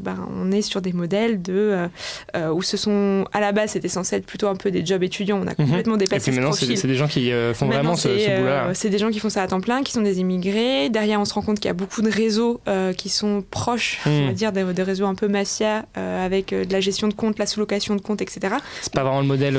ben, 0.00 0.16
on 0.36 0.50
est 0.50 0.62
sur 0.62 0.80
des 0.80 0.92
modèles 0.92 1.40
de 1.42 1.88
où 2.52 2.60
ce 2.62 2.76
sont 2.76 3.24
à 3.32 3.38
la 3.38 3.52
base 3.52 3.70
c'était 3.70 3.86
censé 3.88 4.16
être 4.16 4.26
plutôt 4.26 4.48
un 4.48 4.56
peu 4.56 4.72
des 4.72 4.84
jobs 4.84 5.04
étudiants, 5.04 5.38
on 5.40 5.46
a 5.46 5.50
Mhm. 5.50 5.66
complètement 5.68 5.94
Et 5.94 5.98
dépassé 5.98 6.30
puis 6.32 6.34
ce 6.36 6.40
maintenant, 6.40 6.52
c'est 6.52 6.86
des 6.88 6.94
gens 6.96 7.06
qui 7.06 7.30
font 7.30 7.66
Maintenant, 7.66 7.68
vraiment 7.68 7.94
ce, 7.96 8.08
ce 8.18 8.36
boulot-là. 8.36 8.70
c'est 8.74 8.90
des 8.90 8.98
gens 8.98 9.10
qui 9.10 9.20
font 9.20 9.28
ça 9.30 9.42
à 9.42 9.46
temps 9.46 9.60
plein, 9.60 9.84
qui 9.84 9.92
sont 9.92 10.00
des 10.00 10.18
immigrés. 10.18 10.88
Derrière, 10.88 11.20
on 11.20 11.24
se 11.24 11.34
rend 11.34 11.42
compte 11.42 11.59
qu'il 11.60 11.68
y 11.68 11.70
a 11.70 11.74
beaucoup 11.74 12.02
de 12.02 12.10
réseaux 12.10 12.60
euh, 12.66 12.92
qui 12.92 13.08
sont 13.08 13.44
proches, 13.50 14.00
on 14.06 14.26
va 14.26 14.32
dire, 14.32 14.50
des, 14.52 14.64
des 14.64 14.82
réseaux 14.82 15.06
un 15.06 15.14
peu 15.14 15.28
mafia, 15.28 15.84
euh, 15.96 16.24
avec 16.26 16.52
euh, 16.52 16.64
de 16.64 16.72
la 16.72 16.80
gestion 16.80 17.06
de 17.08 17.14
comptes, 17.14 17.38
la 17.38 17.46
sous-location 17.46 17.94
de 17.94 18.00
comptes, 18.00 18.22
etc. 18.22 18.56
C'est 18.82 18.92
pas 18.92 19.02
vraiment 19.02 19.20
le 19.20 19.26
modèle 19.26 19.58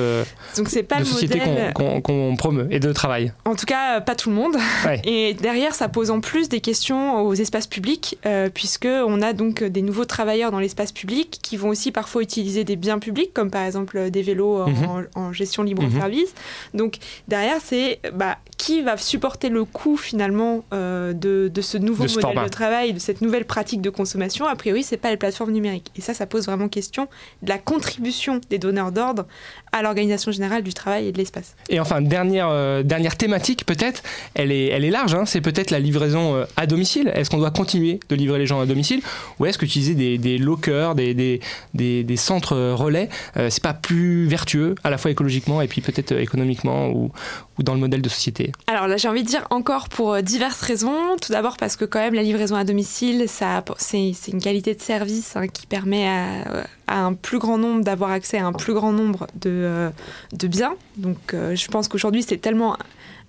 Donc 0.58 0.68
c'est 0.70 0.84
pas 0.84 0.96
de 0.96 1.02
le 1.02 1.06
société 1.06 1.40
modèle. 1.40 1.74
qu'on 1.74 2.36
promeut 2.36 2.68
et 2.72 2.80
de 2.80 2.92
travail. 2.92 3.32
En 3.46 3.56
tout 3.56 3.66
cas, 3.66 4.02
pas 4.02 4.16
tout 4.16 4.30
le 4.30 4.36
monde. 4.36 4.56
Ouais. 4.86 5.02
Et 5.06 5.34
derrière, 5.36 5.76
ça 5.76 5.88
pose 5.90 6.10
en 6.12 6.20
plus 6.22 6.50
des 6.50 6.60
questions 6.62 7.22
aux 7.22 7.34
espaces 7.34 7.68
publics, 7.68 8.18
puisque 8.54 8.88
on 8.88 9.22
a 9.22 9.34
donc 9.34 9.64
des 9.64 9.82
nouveaux 9.82 10.06
travailleurs 10.06 10.52
dans 10.52 10.60
l'espace 10.60 10.92
public 10.92 11.40
qui 11.42 11.58
vont 11.58 11.70
aussi 11.70 11.92
parfois 11.92 12.22
utiliser 12.24 12.64
des 12.64 12.76
biens 12.76 13.00
publics, 13.00 13.34
comme 13.34 13.52
par 13.52 13.64
exemple 13.66 14.10
des 14.10 14.22
vélos 14.24 14.62
en, 14.64 14.70
Mhm. 14.70 15.08
en 15.16 15.34
gestion 15.34 15.64
libre 15.64 15.84
Mhm. 15.84 16.00
service. 16.00 16.34
Donc 16.74 16.98
derrière, 17.28 17.58
c'est 17.64 18.00
bah, 18.14 18.38
qui 18.58 18.82
va 18.82 18.98
supporter 18.98 19.50
le 19.50 19.66
coût 19.66 19.98
finalement 19.98 20.64
de, 20.72 21.14
de 21.54 21.62
ce 21.62 21.78
nouveau 21.78 21.91
De 22.00 22.08
ce 22.08 22.16
modèle 22.16 22.22
format. 22.22 22.44
de 22.46 22.50
travail, 22.50 22.94
de 22.94 23.00
cette 23.00 23.22
nouvelle 23.22 23.46
pratique 23.46 23.82
de 23.82 23.90
consommation. 23.90 24.46
A 24.46 24.56
priori, 24.56 24.84
c'est 24.84 24.98
pas 24.98 25.10
les 25.10 25.18
plateformes 25.18 25.52
numériques. 25.52 25.92
Et 25.96 26.02
ça, 26.02 26.14
ça 26.14 26.26
pose 26.26 26.46
vraiment 26.46 26.68
question 26.68 27.08
de 27.42 27.50
la 27.50 27.58
contribution 27.58 28.42
des 28.50 28.58
donneurs 28.58 28.92
d'ordre 28.92 29.26
à 29.72 29.82
l'organisation 29.82 30.32
générale 30.32 30.64
du 30.64 30.74
travail 30.74 31.08
et 31.08 31.12
de 31.12 31.18
l'espace. 31.18 31.56
Et 31.70 31.80
enfin, 31.80 32.02
dernière, 32.02 32.50
euh, 32.50 32.84
dernière 32.84 33.16
thématique 33.16 33.66
peut-être, 33.66 34.04
elle 34.34 34.52
est, 34.52 34.68
elle 34.68 34.84
est 34.84 34.90
large, 34.90 35.14
hein, 35.14 35.26
c'est 35.26 35.42
peut-être 35.42 35.72
la 35.72 35.80
livraison 35.80 36.36
euh, 36.36 36.46
à 36.58 36.68
domicile. 36.68 37.12
Est-ce 37.16 37.30
qu'on 37.30 37.38
doit 37.38 37.52
continuer 37.52 38.00
de 38.10 38.16
livrer 38.16 38.40
les 38.40 38.46
gens 38.46 38.60
à 38.60 38.66
domicile 38.66 39.02
ou 39.40 39.46
est-ce 39.46 39.58
qu'utiliser 39.58 39.96
des, 39.96 40.18
des 40.18 40.38
lockers, 40.38 40.96
des, 40.96 41.14
des, 41.14 41.40
des, 41.74 42.04
des 42.04 42.18
centres 42.18 42.58
relais, 42.74 43.10
euh, 43.38 43.50
c'est 43.50 43.64
pas 43.64 43.74
plus 43.74 44.28
vertueux 44.28 44.76
à 44.84 44.90
la 44.90 44.98
fois 44.98 45.12
écologiquement 45.12 45.62
et 45.62 45.68
puis 45.68 45.82
peut-être 45.82 46.12
euh, 46.12 46.22
économiquement 46.22 46.90
ou, 46.90 47.12
ou 47.58 47.64
dans 47.64 47.74
le 47.74 47.80
modèle 47.80 48.02
de 48.02 48.10
société? 48.10 48.52
Alors 48.68 48.88
là, 48.88 48.98
j'ai 48.98 49.08
envie 49.08 49.24
de 49.24 49.28
dire 49.28 49.48
encore 49.50 49.88
pour 49.90 50.22
diverses 50.22 50.62
raisons. 50.62 51.16
Tout 51.22 51.32
d'abord 51.32 51.58
parce 51.58 51.76
que 51.76 51.81
quand 51.86 52.00
même 52.00 52.14
la 52.14 52.24
livraison 52.24 52.56
à 52.56 52.64
domicile, 52.64 53.26
ça, 53.28 53.64
c'est, 53.78 54.12
c'est 54.16 54.32
une 54.32 54.42
qualité 54.42 54.76
de 54.76 54.82
service 54.82 55.36
hein, 55.36 55.48
qui 55.48 55.68
permet 55.68 56.08
à, 56.08 56.66
à 56.88 57.00
un 57.00 57.14
plus 57.14 57.40
grand 57.40 57.58
nombre 57.58 57.84
d'avoir 57.84 58.12
accès 58.12 58.38
à 58.38 58.46
un 58.46 58.54
plus 58.54 58.74
grand 58.74 58.92
nombre 58.92 59.28
de, 59.36 59.50
euh, 59.50 59.90
de 60.34 60.48
biens. 60.48 60.76
Donc 60.98 61.34
euh, 61.34 61.56
je 61.56 61.68
pense 61.68 61.88
qu'aujourd'hui 61.88 62.24
c'est 62.24 62.38
tellement 62.38 62.78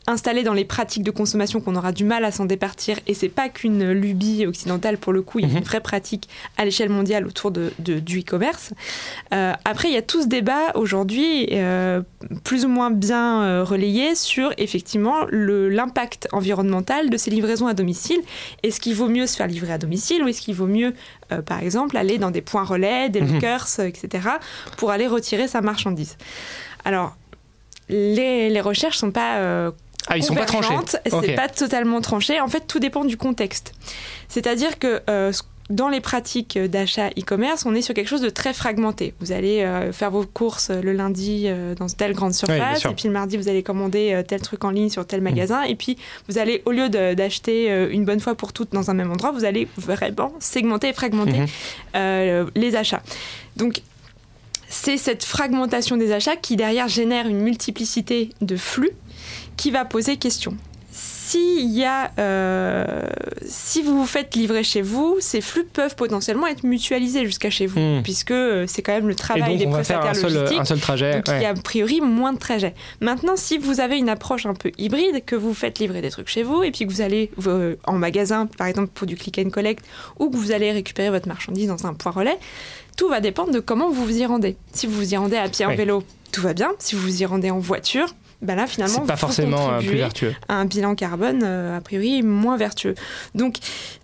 installé 0.06 0.42
dans 0.42 0.52
les 0.52 0.64
pratiques 0.64 1.04
de 1.04 1.10
consommation 1.12 1.60
qu'on 1.60 1.76
aura 1.76 1.92
du 1.92 2.04
mal 2.04 2.24
à 2.24 2.32
s'en 2.32 2.44
départir. 2.44 2.98
Et 3.06 3.14
c'est 3.14 3.28
pas 3.28 3.48
qu'une 3.48 3.92
lubie 3.92 4.46
occidentale 4.46 4.98
pour 4.98 5.12
le 5.12 5.22
coup, 5.22 5.38
il 5.38 5.42
y 5.42 5.48
a 5.48 5.50
une 5.52 5.58
Mhm. 5.58 5.64
vraie 5.64 5.80
pratique 5.80 6.28
à 6.56 6.64
l'échelle 6.64 6.88
mondiale 6.88 7.26
autour 7.26 7.50
de, 7.52 7.72
de- 7.78 8.00
du 8.00 8.20
e-commerce. 8.20 8.72
Euh, 9.32 9.52
après, 9.64 9.88
il 9.88 9.94
y 9.94 9.96
a 9.96 10.02
tout 10.02 10.22
ce 10.22 10.26
débat 10.26 10.72
aujourd'hui, 10.74 11.46
euh, 11.52 12.02
plus 12.42 12.64
ou 12.64 12.68
moins 12.68 12.90
bien 12.90 13.42
euh, 13.42 13.64
relayé, 13.64 14.14
sur 14.16 14.52
effectivement 14.58 15.26
l'impact 15.30 16.28
environnemental 16.32 17.08
de 17.08 17.16
ces 17.16 17.30
livraisons 17.30 17.68
à 17.68 17.74
domicile. 17.74 18.20
Est-ce 18.64 18.80
qu'il 18.80 18.94
vaut 18.94 19.08
mieux 19.08 19.26
se 19.28 19.36
faire 19.36 19.46
livrer 19.46 19.72
à 19.72 19.78
domicile 19.78 20.24
ou 20.24 20.28
est-ce 20.28 20.40
qu'il 20.40 20.54
vaut 20.54 20.66
mieux, 20.66 20.94
par 21.46 21.62
exemple, 21.62 21.96
aller 21.96 22.18
dans 22.18 22.30
des 22.30 22.42
points 22.42 22.64
relais, 22.64 23.08
des 23.08 23.20
Mhm. 23.20 23.34
lockers, 23.34 23.68
etc., 23.80 24.28
pour 24.76 24.90
aller 24.90 25.06
retirer 25.06 25.46
sa 25.48 25.60
marchandise? 25.60 26.16
Alors, 26.84 27.16
les, 27.88 28.48
les 28.50 28.60
recherches 28.60 28.96
sont 28.98 29.10
pas 29.10 29.36
euh, 29.36 29.70
Ah, 30.08 30.16
ils 30.16 30.24
sont 30.24 30.34
pas 30.34 30.44
tranchés. 30.46 30.74
C'est 31.06 31.34
pas 31.34 31.48
totalement 31.48 32.00
tranché. 32.00 32.40
En 32.40 32.48
fait, 32.48 32.66
tout 32.66 32.78
dépend 32.80 33.04
du 33.04 33.16
contexte. 33.16 33.72
C'est-à-dire 34.28 34.78
que 34.78 35.00
euh, 35.08 35.32
dans 35.70 35.88
les 35.88 36.00
pratiques 36.00 36.58
d'achat 36.58 37.08
e-commerce, 37.10 37.64
on 37.66 37.74
est 37.74 37.82
sur 37.82 37.94
quelque 37.94 38.08
chose 38.08 38.20
de 38.20 38.28
très 38.28 38.52
fragmenté. 38.52 39.14
Vous 39.20 39.30
allez 39.32 39.62
euh, 39.62 39.92
faire 39.92 40.10
vos 40.10 40.26
courses 40.26 40.70
le 40.70 40.92
lundi 40.92 41.44
euh, 41.46 41.74
dans 41.76 41.86
telle 41.86 42.12
grande 42.14 42.34
surface, 42.34 42.84
et 42.84 42.94
puis 42.94 43.06
le 43.06 43.12
mardi, 43.14 43.36
vous 43.36 43.48
allez 43.48 43.62
commander 43.62 44.12
euh, 44.12 44.22
tel 44.22 44.40
truc 44.42 44.64
en 44.64 44.70
ligne 44.70 44.90
sur 44.90 45.06
tel 45.06 45.20
magasin, 45.22 45.62
et 45.62 45.76
puis 45.76 45.96
vous 46.28 46.36
allez, 46.38 46.62
au 46.66 46.72
lieu 46.72 46.88
d'acheter 46.88 47.70
euh, 47.70 47.88
une 47.90 48.04
bonne 48.04 48.20
fois 48.20 48.34
pour 48.34 48.52
toutes 48.52 48.72
dans 48.72 48.90
un 48.90 48.94
même 48.94 49.10
endroit, 49.12 49.30
vous 49.30 49.44
allez 49.44 49.68
vraiment 49.78 50.32
segmenter 50.40 50.88
et 50.88 50.92
fragmenter 50.92 51.38
Mhm. 51.38 51.46
euh, 51.94 52.50
les 52.56 52.74
achats. 52.76 53.02
Donc, 53.56 53.80
c'est 54.68 54.96
cette 54.96 55.22
fragmentation 55.24 55.96
des 55.96 56.12
achats 56.12 56.36
qui 56.36 56.56
derrière 56.56 56.88
génère 56.88 57.26
une 57.28 57.40
multiplicité 57.40 58.30
de 58.40 58.56
flux 58.56 58.90
qui 59.56 59.70
va 59.70 59.84
poser 59.84 60.16
question. 60.16 60.56
S'il 60.94 61.70
y 61.70 61.84
a, 61.86 62.10
euh, 62.18 62.84
si 63.46 63.80
vous 63.80 63.98
vous 64.00 64.06
faites 64.06 64.34
livrer 64.34 64.62
chez 64.62 64.82
vous, 64.82 65.16
ces 65.20 65.40
flux 65.40 65.64
peuvent 65.64 65.94
potentiellement 65.96 66.46
être 66.46 66.64
mutualisés 66.64 67.24
jusqu'à 67.24 67.48
chez 67.48 67.66
vous, 67.66 67.80
Hmm. 67.80 68.02
puisque 68.02 68.32
euh, 68.32 68.66
c'est 68.68 68.82
quand 68.82 68.92
même 68.92 69.08
le 69.08 69.14
travail 69.14 69.56
des 69.56 69.66
prestataires 69.66 70.10
un 70.10 70.14
seul, 70.14 70.34
logistiques. 70.34 70.60
un 70.60 70.64
seul 70.66 70.80
trajet. 70.80 71.14
Donc 71.14 71.24
il 71.28 71.40
y 71.40 71.46
a 71.46 71.50
a 71.50 71.54
priori 71.54 72.02
moins 72.02 72.34
de 72.34 72.38
trajets. 72.38 72.74
Maintenant, 73.00 73.36
si 73.36 73.56
vous 73.56 73.80
avez 73.80 73.96
une 73.96 74.10
approche 74.10 74.44
un 74.44 74.52
peu 74.52 74.70
hybride, 74.76 75.24
que 75.24 75.34
vous 75.36 75.54
faites 75.54 75.78
livrer 75.78 76.02
des 76.02 76.10
trucs 76.10 76.28
chez 76.28 76.42
vous 76.42 76.62
et 76.62 76.70
puis 76.70 76.86
que 76.86 76.92
vous 76.92 77.00
allez 77.00 77.30
euh, 77.46 77.76
en 77.86 77.94
magasin, 77.94 78.44
par 78.58 78.66
exemple 78.66 78.90
pour 78.92 79.06
du 79.06 79.16
click 79.16 79.38
and 79.38 79.48
collect, 79.50 79.84
ou 80.18 80.28
que 80.28 80.36
vous 80.36 80.52
allez 80.52 80.70
récupérer 80.72 81.08
votre 81.08 81.28
marchandise 81.28 81.68
dans 81.68 81.86
un 81.86 81.94
point 81.94 82.12
relais, 82.12 82.38
tout 82.98 83.08
va 83.08 83.20
dépendre 83.20 83.52
de 83.52 83.60
comment 83.60 83.88
vous 83.88 84.04
vous 84.04 84.18
y 84.18 84.26
rendez. 84.26 84.56
Si 84.74 84.86
vous 84.86 84.94
vous 84.96 85.14
y 85.14 85.16
rendez 85.16 85.36
à 85.38 85.48
pied, 85.48 85.64
en 85.64 85.70
Oui. 85.70 85.76
vélo, 85.76 86.02
tout 86.32 86.42
va 86.42 86.52
bien. 86.52 86.72
Si 86.78 86.94
vous 86.94 87.00
vous 87.02 87.22
y 87.22 87.24
rendez 87.24 87.50
en 87.50 87.58
voiture, 87.58 88.14
ben 88.42 88.56
là 88.56 88.66
finalement, 88.66 88.98
C'est 89.00 89.06
pas 89.06 89.16
forcément 89.16 89.72
euh, 89.72 89.78
plus 89.78 89.96
vertueux. 89.96 90.34
à 90.48 90.56
un 90.56 90.64
bilan 90.64 90.94
carbone 90.94 91.42
euh, 91.44 91.76
a 91.76 91.80
priori 91.80 92.22
moins 92.22 92.56
vertueux. 92.56 92.94
Donc 93.34 93.58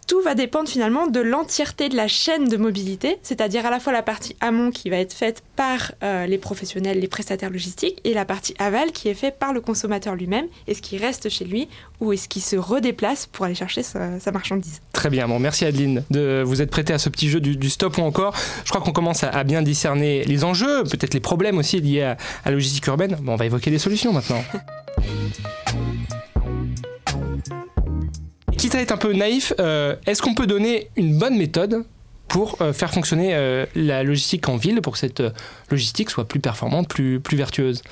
tout 0.08 0.22
va 0.22 0.34
dépendre 0.34 0.68
finalement 0.68 1.06
de 1.06 1.20
l'entièreté 1.20 1.88
de 1.90 1.94
la 1.94 2.08
chaîne 2.08 2.48
de 2.48 2.56
mobilité, 2.56 3.18
c'est-à-dire 3.22 3.66
à 3.66 3.70
la 3.70 3.78
fois 3.78 3.92
la 3.92 4.02
partie 4.02 4.34
amont 4.40 4.70
qui 4.70 4.88
va 4.90 4.96
être 4.96 5.12
faite 5.12 5.42
par 5.54 5.92
euh, 6.02 6.26
les 6.26 6.38
professionnels, 6.38 6.98
les 6.98 7.08
prestataires 7.08 7.50
logistiques, 7.50 8.00
et 8.04 8.14
la 8.14 8.24
partie 8.24 8.54
aval 8.58 8.90
qui 8.92 9.08
est 9.08 9.14
faite 9.14 9.38
par 9.38 9.52
le 9.52 9.60
consommateur 9.60 10.16
lui-même. 10.16 10.46
Est-ce 10.66 10.80
qu'il 10.80 11.00
reste 11.00 11.28
chez 11.28 11.44
lui 11.44 11.68
ou 12.00 12.12
est-ce 12.12 12.28
qu'il 12.28 12.42
se 12.42 12.56
redéplace 12.56 13.26
pour 13.26 13.44
aller 13.44 13.54
chercher 13.54 13.82
sa, 13.82 14.18
sa 14.18 14.32
marchandise 14.32 14.80
Très 14.92 15.10
bien, 15.10 15.28
bon, 15.28 15.38
merci 15.38 15.66
Adeline 15.66 16.02
de 16.10 16.42
vous 16.44 16.62
être 16.62 16.70
prêtée 16.70 16.94
à 16.94 16.98
ce 16.98 17.10
petit 17.10 17.28
jeu 17.28 17.40
du, 17.40 17.56
du 17.56 17.68
stop 17.68 17.98
ou 17.98 18.02
encore. 18.02 18.34
Je 18.64 18.70
crois 18.70 18.80
qu'on 18.80 18.92
commence 18.92 19.24
à, 19.24 19.28
à 19.28 19.44
bien 19.44 19.60
discerner 19.60 20.24
les 20.24 20.42
enjeux, 20.42 20.84
peut-être 20.84 21.12
les 21.12 21.20
problèmes 21.20 21.58
aussi 21.58 21.80
liés 21.80 22.02
à, 22.02 22.12
à 22.44 22.50
la 22.50 22.52
logistique 22.52 22.86
urbaine. 22.86 23.18
Bon, 23.20 23.34
on 23.34 23.36
va 23.36 23.44
évoquer 23.44 23.70
des 23.70 23.78
solutions 23.78 24.14
maintenant. 24.14 24.42
Quitte 28.58 28.74
à 28.74 28.80
être 28.80 28.90
un 28.90 28.96
peu 28.96 29.12
naïf, 29.12 29.52
euh, 29.60 29.94
est-ce 30.04 30.20
qu'on 30.20 30.34
peut 30.34 30.48
donner 30.48 30.88
une 30.96 31.16
bonne 31.16 31.38
méthode 31.38 31.84
pour 32.26 32.56
euh, 32.60 32.72
faire 32.72 32.92
fonctionner 32.92 33.36
euh, 33.36 33.64
la 33.76 34.02
logistique 34.02 34.48
en 34.48 34.56
ville, 34.56 34.82
pour 34.82 34.94
que 34.94 34.98
cette 34.98 35.22
logistique 35.70 36.10
soit 36.10 36.26
plus 36.26 36.40
performante, 36.40 36.88
plus 36.88 37.20
vertueuse? 37.36 37.82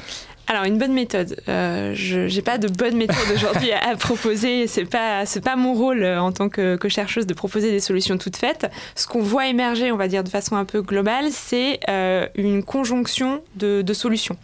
Alors 0.49 0.65
une 0.65 0.79
bonne 0.79 0.93
méthode. 0.93 1.41
Euh, 1.49 1.93
je 1.95 2.33
n'ai 2.33 2.43
pas 2.43 2.57
de 2.57 2.69
bonne 2.69 2.97
méthode 2.97 3.35
aujourd'hui 3.35 3.73
à, 3.73 3.97
proposer. 3.97 4.69
C'est 4.69 4.85
pas 4.85 5.27
c'est 5.27 5.41
pas 5.41 5.57
mon 5.57 5.75
rôle 5.75 6.05
euh, 6.05 6.21
en 6.21 6.31
tant 6.31 6.49
que, 6.49 6.79
chercheuse 6.89 7.27
de 7.27 7.35
proposer 7.35 7.73
des 7.73 7.81
solutions 7.81 8.17
toutes 8.17 8.37
faites. 8.37 8.71
Ce 8.95 9.09
qu'on 9.09 9.23
voit 9.23 9.49
émerger, 9.49 9.91
on 9.91 9.97
va 9.97 10.07
dire 10.07 10.23
de 10.23 10.29
façon 10.29 10.55
un 10.55 10.65
peu 10.65 10.83
globale, 10.83 11.27
c'est 11.31 11.81
euh, 11.89 12.29
une 12.37 12.63
conjonction 12.63 13.43
de, 13.57 13.85
solutions. 13.93 14.37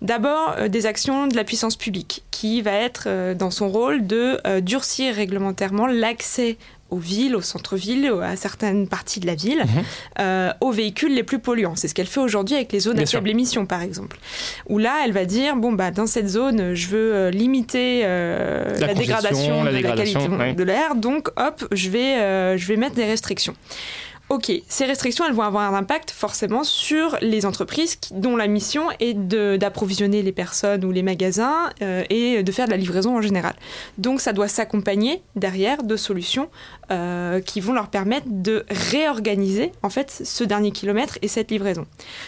D'abord 0.00 0.56
des 0.68 0.86
actions 0.86 1.26
de 1.26 1.36
la 1.36 1.44
puissance 1.44 1.76
publique 1.76 2.24
qui 2.30 2.62
va 2.62 2.72
être 2.72 3.34
dans 3.34 3.50
son 3.50 3.68
rôle 3.68 4.06
de 4.06 4.40
durcir 4.60 5.14
réglementairement 5.14 5.86
l'accès 5.86 6.56
aux 6.94 6.98
villes, 6.98 7.34
aux 7.36 7.40
centres-villes, 7.42 8.12
à 8.22 8.36
certaines 8.36 8.86
parties 8.88 9.20
de 9.20 9.26
la 9.26 9.34
ville, 9.34 9.62
Mhm. 9.64 9.82
euh, 10.20 10.50
aux 10.60 10.70
véhicules 10.70 11.14
les 11.14 11.22
plus 11.30 11.38
polluants. 11.38 11.76
C'est 11.76 11.88
ce 11.88 11.94
qu'elle 11.94 12.06
fait 12.06 12.20
aujourd'hui 12.20 12.54
avec 12.56 12.72
les 12.72 12.80
zones 12.80 12.94
Bien 12.96 13.04
à 13.04 13.06
faible 13.06 13.30
émission, 13.30 13.66
par 13.66 13.82
exemple 13.82 14.16
où 14.68 14.78
là, 14.78 14.94
elle 15.04 15.12
va 15.12 15.24
dire 15.24 15.56
bon 15.56 15.72
bah 15.72 15.90
dans 15.90 16.06
cette 16.06 16.28
zone, 16.28 16.74
je 16.74 16.86
veux 16.88 17.14
euh, 17.14 17.30
limiter 17.30 18.02
euh, 18.04 18.78
La 18.78 18.94
dégradation 18.94 19.64
la 19.64 19.72
de 19.72 19.78
la 19.78 19.92
qualité 19.92 20.28
ouais. 20.28 20.54
de 20.54 20.62
l'air, 20.62 20.94
donc 20.94 21.28
hop, 21.36 21.66
je 21.72 21.90
vais 21.90 22.14
euh, 22.20 22.56
je 22.56 22.66
vais 22.68 22.76
mettre 22.76 22.94
des 22.94 23.04
restrictions. 23.04 23.54
Ok, 24.30 24.50
ces 24.68 24.86
restrictions, 24.86 25.24
elles 25.28 25.34
vont 25.34 25.42
avoir 25.42 25.72
un 25.72 25.76
impact 25.76 26.10
forcément 26.10 26.64
sur 26.64 27.16
les 27.20 27.44
entreprises 27.44 27.96
qui- 27.96 28.14
dont 28.14 28.36
la 28.36 28.46
mission 28.46 28.84
est 28.98 29.12
d'approvisionner 29.14 30.22
les 30.22 30.32
personnes 30.32 30.82
ou 30.84 30.90
les 30.92 31.02
magasins 31.02 31.70
euh, 31.82 32.02
et 32.08 32.42
de 32.42 32.50
faire 32.52 32.64
de 32.64 32.70
la 32.70 32.78
livraison 32.78 33.16
en 33.16 33.20
général. 33.20 33.54
Donc 33.98 34.20
ça 34.22 34.32
doit 34.32 34.48
s'accompagner 34.48 35.20
derrière 35.36 35.82
de 35.82 35.96
solutions 35.96 36.48
euh, 36.90 37.40
qui 37.40 37.60
vont 37.60 37.74
leur 37.74 37.88
permettre 37.88 38.26
de 38.30 38.64
réorganiser 38.70 39.72
en 39.82 39.90
fait 39.90 40.10
ce 40.24 40.42
dernier 40.44 40.70
kilomètre 40.70 41.18
et 41.22 41.28
cette 41.28 41.50
livraison. 41.50 41.86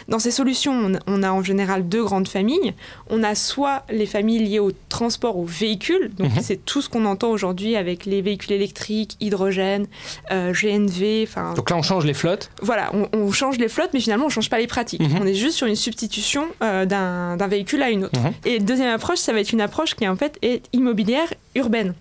Dans 0.09 0.19
ces 0.19 0.31
solutions, 0.31 0.93
on, 1.07 1.23
a 1.23 1.31
en 1.31 1.43
général 1.43 1.89
deux 1.89 2.05
grandes 2.05 2.29
familles. 2.29 2.75
On 3.09 3.23
a 3.23 3.35
soit 3.35 3.85
les 3.91 4.07
familles 4.07 4.41
liées 4.45 4.59
au 4.59 4.73
transport, 4.89 5.39
aux 5.39 5.45
véhicules, 5.45 6.11
donc 6.15 6.33
Mhm. 6.35 6.41
c'est 6.43 6.65
tout 6.65 6.83
ce 6.83 6.89
qu'on 6.89 7.05
entend 7.07 7.31
aujourd'hui 7.31 7.75
avec 7.77 8.05
les 8.07 8.21
véhicules 8.23 8.53
électriques, 8.53 9.17
hydrogène, 9.21 9.87
euh, 10.31 10.53
GNV, 10.53 11.25
enfin 11.27 11.55
Donc 11.55 11.71
là, 11.71 11.77
on 11.77 11.83
change 11.87 12.05
les 12.05 12.15
flottes. 12.15 12.51
voilà, 12.63 12.91
on, 12.95 13.09
on 13.13 13.33
change 13.33 13.59
les 13.59 13.69
flottes, 13.69 13.91
mais 13.95 14.01
finalement 14.01 14.27
on 14.27 14.31
change 14.31 14.51
pas 14.51 14.59
les 14.59 14.67
pratiques. 14.67 15.01
Mhm. 15.01 15.19
On 15.21 15.27
est 15.27 15.35
juste 15.35 15.57
sur 15.57 15.67
une 15.67 15.77
substitution 15.77 16.47
euh, 16.63 16.85
d'un 16.87 17.47
véhicule 17.47 17.83
à 17.83 17.91
une 17.91 18.05
autre. 18.05 18.21
Mhm. 18.21 18.33
Et 18.45 18.59
deuxième 18.59 18.93
approche, 18.93 19.19
ça 19.19 19.33
va 19.33 19.41
être 19.41 19.53
une 19.53 19.61
approche 19.61 19.95
qui 19.95 20.07
en 20.07 20.17
fait 20.17 20.39
est 20.43 20.63
immobilière 20.73 21.33
urbaine, 21.55 21.95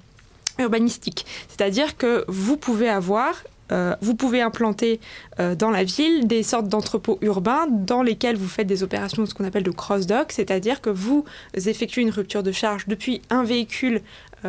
urbanistique. 0.60 1.26
C'est-à-dire 1.48 1.98
que 1.98 2.26
vous 2.28 2.58
pouvez 2.58 2.90
avoir 2.90 3.36
euh, 3.72 3.96
vous 4.02 4.14
pouvez 4.14 4.42
implanter 4.42 5.00
euh, 5.40 5.56
dans 5.56 5.72
la 5.72 5.84
ville 5.84 6.28
des 6.28 6.44
sortes 6.44 6.68
d'entrepôts 6.68 7.18
urbains 7.22 7.66
dans 7.68 8.04
lesquels 8.04 8.36
vous 8.36 8.48
faites 8.48 8.68
des 8.68 8.84
opérations 8.84 9.24
de 9.24 9.28
ce 9.28 9.34
qu'on 9.34 9.44
appelle 9.44 9.64
de 9.64 9.72
cross-dock, 9.72 10.32
c'est-à-dire 10.32 10.82
que 10.82 10.92
vous 10.92 11.26
effectuez 11.56 12.04
une 12.04 12.12
rupture 12.12 12.44
de 12.44 12.52
charge 12.52 12.86
depuis 12.88 13.24
un 13.32 13.44
véhicule 13.44 14.02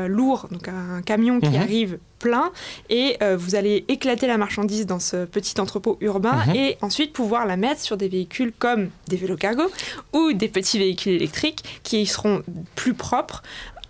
lourd, 0.07 0.49
donc 0.51 0.69
un 0.69 1.01
camion 1.03 1.41
qui 1.41 1.49
Mhm. 1.51 1.57
arrive 1.63 1.99
plein, 2.19 2.51
et 2.91 3.17
euh, 3.23 3.37
vous 3.37 3.55
allez 3.55 3.85
éclater 3.89 4.27
la 4.27 4.37
marchandise 4.39 4.87
dans 4.87 4.99
ce 5.01 5.25
petit 5.27 5.61
entrepôt 5.61 5.97
urbain 6.01 6.45
Mhm. 6.47 6.55
et 6.57 6.79
ensuite 6.83 7.13
pouvoir 7.13 7.47
la 7.47 7.57
mettre 7.57 7.81
sur 7.81 7.97
des 7.97 8.09
véhicules 8.09 8.53
comme 8.59 8.91
des 9.09 9.17
vélos 9.17 9.37
cargo 9.37 9.65
ou 10.13 10.33
des 10.33 10.49
petits 10.49 10.79
véhicules 10.79 11.13
électriques 11.13 11.63
qui 11.83 12.07
seront 12.07 12.43
plus 12.75 12.95
propres, 12.95 13.43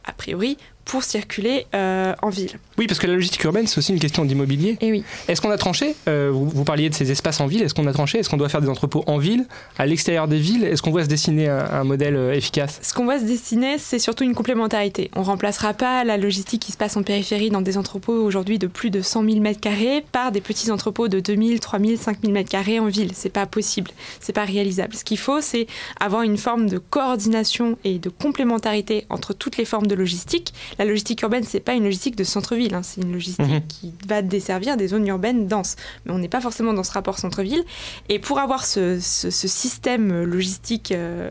a 0.04 0.12
priori, 0.12 0.56
pour 0.86 1.02
circuler 1.02 1.66
euh, 1.74 2.14
en 2.22 2.30
ville. 2.30 2.58
Oui, 2.78 2.86
parce 2.86 2.98
que 3.00 3.06
la 3.06 3.14
logistique 3.14 3.42
urbaine, 3.44 3.66
c'est 3.66 3.76
aussi 3.78 3.92
une 3.92 3.98
question 3.98 4.24
d'immobilier. 4.24 4.78
Et 4.80 4.92
oui. 4.92 5.04
Est-ce 5.28 5.40
qu'on 5.42 5.50
a 5.50 5.58
tranché 5.58 5.94
Euh, 6.08 6.30
vous, 6.32 6.48
vous 6.48 6.64
parliez 6.64 6.88
de 6.88 6.94
ces 6.94 7.10
espaces 7.10 7.40
en 7.40 7.46
ville. 7.46 7.62
Est-ce 7.62 7.74
qu'on 7.74 7.86
a 7.88 7.92
tranché 7.92 8.18
Est-ce 8.18 8.30
qu'on 8.30 8.36
doit 8.36 8.48
faire 8.48 8.60
des 8.62 8.68
entrepôts 8.68 9.02
en 9.08 9.18
ville, 9.18 9.46
à 9.78 9.84
l'extérieur 9.84 10.28
des 10.28 10.38
villes 10.38 10.64
Est-ce 10.64 10.82
qu'on 10.82 10.92
voit 10.92 11.02
se 11.02 11.08
dessiner 11.08 11.48
un, 11.48 11.58
un 11.58 11.84
modèle 11.84 12.14
euh, 12.16 12.32
efficace? 12.32 12.78
Ce 12.82 12.94
qu'on 12.94 13.04
va 13.04 13.18
se 13.18 13.24
dessiner, 13.24 13.78
c'est 13.78 13.98
surtout 13.98 14.22
une 14.24 14.34
complémentarité. 14.34 15.10
On 15.16 15.24
remplacera 15.24 15.74
pas 15.74 16.04
la 16.04 16.16
logistique 16.16 16.62
qui 16.62 16.70
se 16.72 16.76
passe 16.76 16.96
en 16.96 17.02
périphérie 17.02 17.50
dans 17.50 17.62
des 17.62 17.76
entrepôts 17.78 18.24
aujourd'hui 18.24 18.60
de 18.60 18.68
plus 18.68 18.90
de 18.90 19.02
100 19.02 19.24
000 19.24 19.36
m2 19.40 20.02
par 20.12 20.30
des 20.30 20.40
petits 20.40 20.70
entrepôts 20.70 21.08
de 21.08 21.18
2000, 21.18 21.58
3000, 21.58 21.98
5000 21.98 22.32
m2 22.32 22.80
en 22.80 22.86
ville. 22.86 23.10
C'est 23.12 23.28
pas 23.32 23.46
possible, 23.46 23.90
c'est 24.20 24.32
pas 24.32 24.44
réalisable. 24.44 24.94
Ce 24.94 25.02
qu'il 25.02 25.18
faut, 25.18 25.40
c'est 25.40 25.66
avoir 25.98 26.22
une 26.22 26.36
forme 26.36 26.68
de 26.68 26.78
coordination 26.78 27.76
et 27.82 27.98
de 27.98 28.08
complémentarité 28.08 29.04
entre 29.10 29.32
toutes 29.32 29.56
les 29.56 29.64
formes 29.64 29.86
de 29.88 29.94
logistique. 29.96 30.52
La 30.78 30.84
logistique 30.84 31.22
urbaine, 31.22 31.44
c'est 31.44 31.60
pas 31.60 31.74
une 31.74 31.84
logistique 31.84 32.16
de 32.16 32.24
centre-ville, 32.24 32.74
hein, 32.74 32.82
c'est 32.82 33.00
une 33.00 33.12
logistique 33.12 33.46
Mhm. 33.46 33.66
qui 33.68 33.94
va 34.06 34.22
desservir 34.22 34.76
des 34.76 34.88
zones 34.88 35.06
urbaines 35.06 35.46
denses. 35.46 35.76
Mais 36.04 36.12
on 36.12 36.18
n'est 36.18 36.28
pas 36.28 36.40
forcément 36.40 36.72
dans 36.72 36.84
ce 36.84 36.92
rapport 36.92 37.18
centre-ville. 37.18 37.64
Et 38.08 38.18
pour 38.18 38.38
avoir 38.38 38.64
ce, 38.66 38.98
ce- 39.00 39.30
ce 39.30 39.48
système 39.48 40.22
logistique 40.24 40.92
euh, 40.92 41.30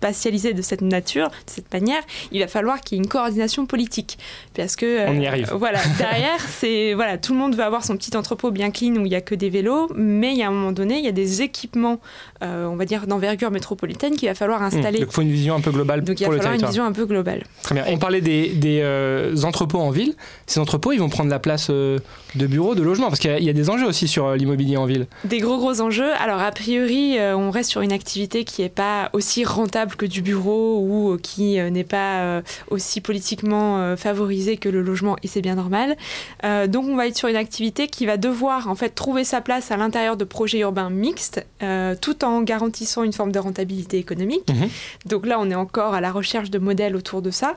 spatialisé 0.00 0.54
de 0.54 0.62
cette 0.62 0.80
nature, 0.80 1.28
de 1.28 1.50
cette 1.50 1.70
manière, 1.72 2.02
il 2.32 2.40
va 2.40 2.48
falloir 2.48 2.80
qu'il 2.80 2.96
y 2.96 3.00
ait 3.00 3.04
une 3.04 3.08
coordination 3.08 3.66
politique. 3.66 4.18
Parce 4.54 4.74
que. 4.74 4.86
euh, 4.86 5.10
On 5.10 5.20
y 5.20 5.26
arrive. 5.26 5.52
Voilà, 5.54 5.80
derrière, 5.98 6.40
c'est. 6.40 6.94
Voilà, 6.94 7.18
tout 7.18 7.34
le 7.34 7.38
monde 7.38 7.54
veut 7.54 7.62
avoir 7.62 7.84
son 7.84 7.96
petit 7.96 8.16
entrepôt 8.16 8.50
bien 8.50 8.70
clean 8.70 8.96
où 8.96 9.04
il 9.04 9.10
n'y 9.10 9.14
a 9.14 9.20
que 9.20 9.34
des 9.34 9.50
vélos, 9.50 9.88
mais 9.94 10.32
il 10.32 10.38
y 10.38 10.42
a 10.42 10.48
un 10.48 10.52
moment 10.52 10.72
donné, 10.72 10.98
il 10.98 11.04
y 11.04 11.08
a 11.08 11.12
des 11.12 11.42
équipements, 11.42 12.00
euh, 12.42 12.64
on 12.64 12.76
va 12.76 12.86
dire, 12.86 13.06
d'envergure 13.06 13.50
métropolitaine 13.50 14.16
qu'il 14.16 14.28
va 14.28 14.34
falloir 14.34 14.62
installer. 14.62 14.98
Mmh. 14.98 15.02
Donc 15.02 15.10
il 15.10 15.14
faut 15.14 15.22
une 15.22 15.32
vision 15.32 15.54
un 15.54 15.60
peu 15.60 15.70
globale 15.70 16.02
Donc 16.02 16.18
il 16.18 16.26
va 16.26 16.36
falloir 16.36 16.54
une 16.54 16.66
vision 16.66 16.84
un 16.84 16.92
peu 16.92 17.04
globale. 17.04 17.44
Très 17.62 17.74
bien. 17.74 17.84
On 17.88 17.98
parlait 17.98 18.22
des, 18.22 18.48
des, 18.48 18.80
euh, 18.82 19.36
entrepôts 19.42 19.80
en 19.80 19.90
ville. 19.90 20.14
Ces 20.46 20.60
entrepôts, 20.60 20.92
ils 20.92 20.98
vont 20.98 21.10
prendre 21.10 21.30
la 21.30 21.38
place 21.38 21.68
euh, 21.70 21.98
de 22.34 22.46
bureaux, 22.46 22.74
de 22.74 22.82
logements, 22.82 23.08
parce 23.08 23.18
qu'il 23.20 23.30
y 23.30 23.34
a- 23.34 23.38
il 23.38 23.44
y, 23.44 23.50
a 23.50 23.52
des 23.52 23.70
enjeux 23.70 23.86
aussi 23.86 24.08
sur 24.08 24.26
euh, 24.26 24.36
l'immobilier 24.36 24.76
en 24.76 24.84
ville. 24.86 25.06
Des 25.24 25.38
gros 25.38 25.58
gros 25.58 25.80
enjeux. 25.80 26.12
Alors 26.20 26.40
a 26.40 26.50
priori, 26.52 27.18
euh, 27.18 27.36
on 27.36 27.50
reste 27.50 27.70
sur 27.70 27.80
une 27.80 27.92
activité 27.92 28.44
qui 28.44 28.62
n'est 28.62 28.68
pas 28.68 29.10
aussi 29.12 29.44
rentable 29.44 29.94
que 29.96 30.06
du 30.06 30.22
bureau 30.22 30.78
ou 30.80 31.12
euh, 31.12 31.18
qui 31.18 31.58
n'est 31.60 31.84
pas 31.84 32.42
aussi 32.70 33.00
politiquement 33.00 33.96
favorisée 33.96 34.56
que 34.56 34.68
le 34.68 34.82
logement 34.82 35.16
et 35.22 35.26
c'est 35.28 35.40
bien 35.40 35.54
normal. 35.54 35.96
Euh, 36.44 36.66
donc 36.66 36.86
on 36.88 36.96
va 36.96 37.06
être 37.06 37.16
sur 37.16 37.28
une 37.28 37.36
activité 37.36 37.86
qui 37.88 38.06
va 38.06 38.16
devoir 38.16 38.68
en 38.68 38.74
fait 38.74 38.90
trouver 38.90 39.24
sa 39.24 39.40
place 39.40 39.70
à 39.70 39.76
l'intérieur 39.76 40.16
de 40.16 40.24
projets 40.24 40.58
urbains 40.60 40.90
mixtes, 40.90 41.44
euh, 41.62 41.94
tout 42.00 42.24
en 42.24 42.42
garantissant 42.42 43.02
une 43.02 43.12
forme 43.12 43.32
de 43.32 43.38
rentabilité 43.38 43.98
économique. 43.98 44.48
Mhm. 44.50 44.68
Donc 45.06 45.26
là, 45.26 45.38
on 45.40 45.50
est 45.50 45.54
encore 45.54 45.94
à 45.94 46.00
la 46.00 46.12
recherche 46.12 46.50
de 46.50 46.58
modèles 46.58 46.96
autour 46.96 47.22
de 47.22 47.30
ça. 47.30 47.56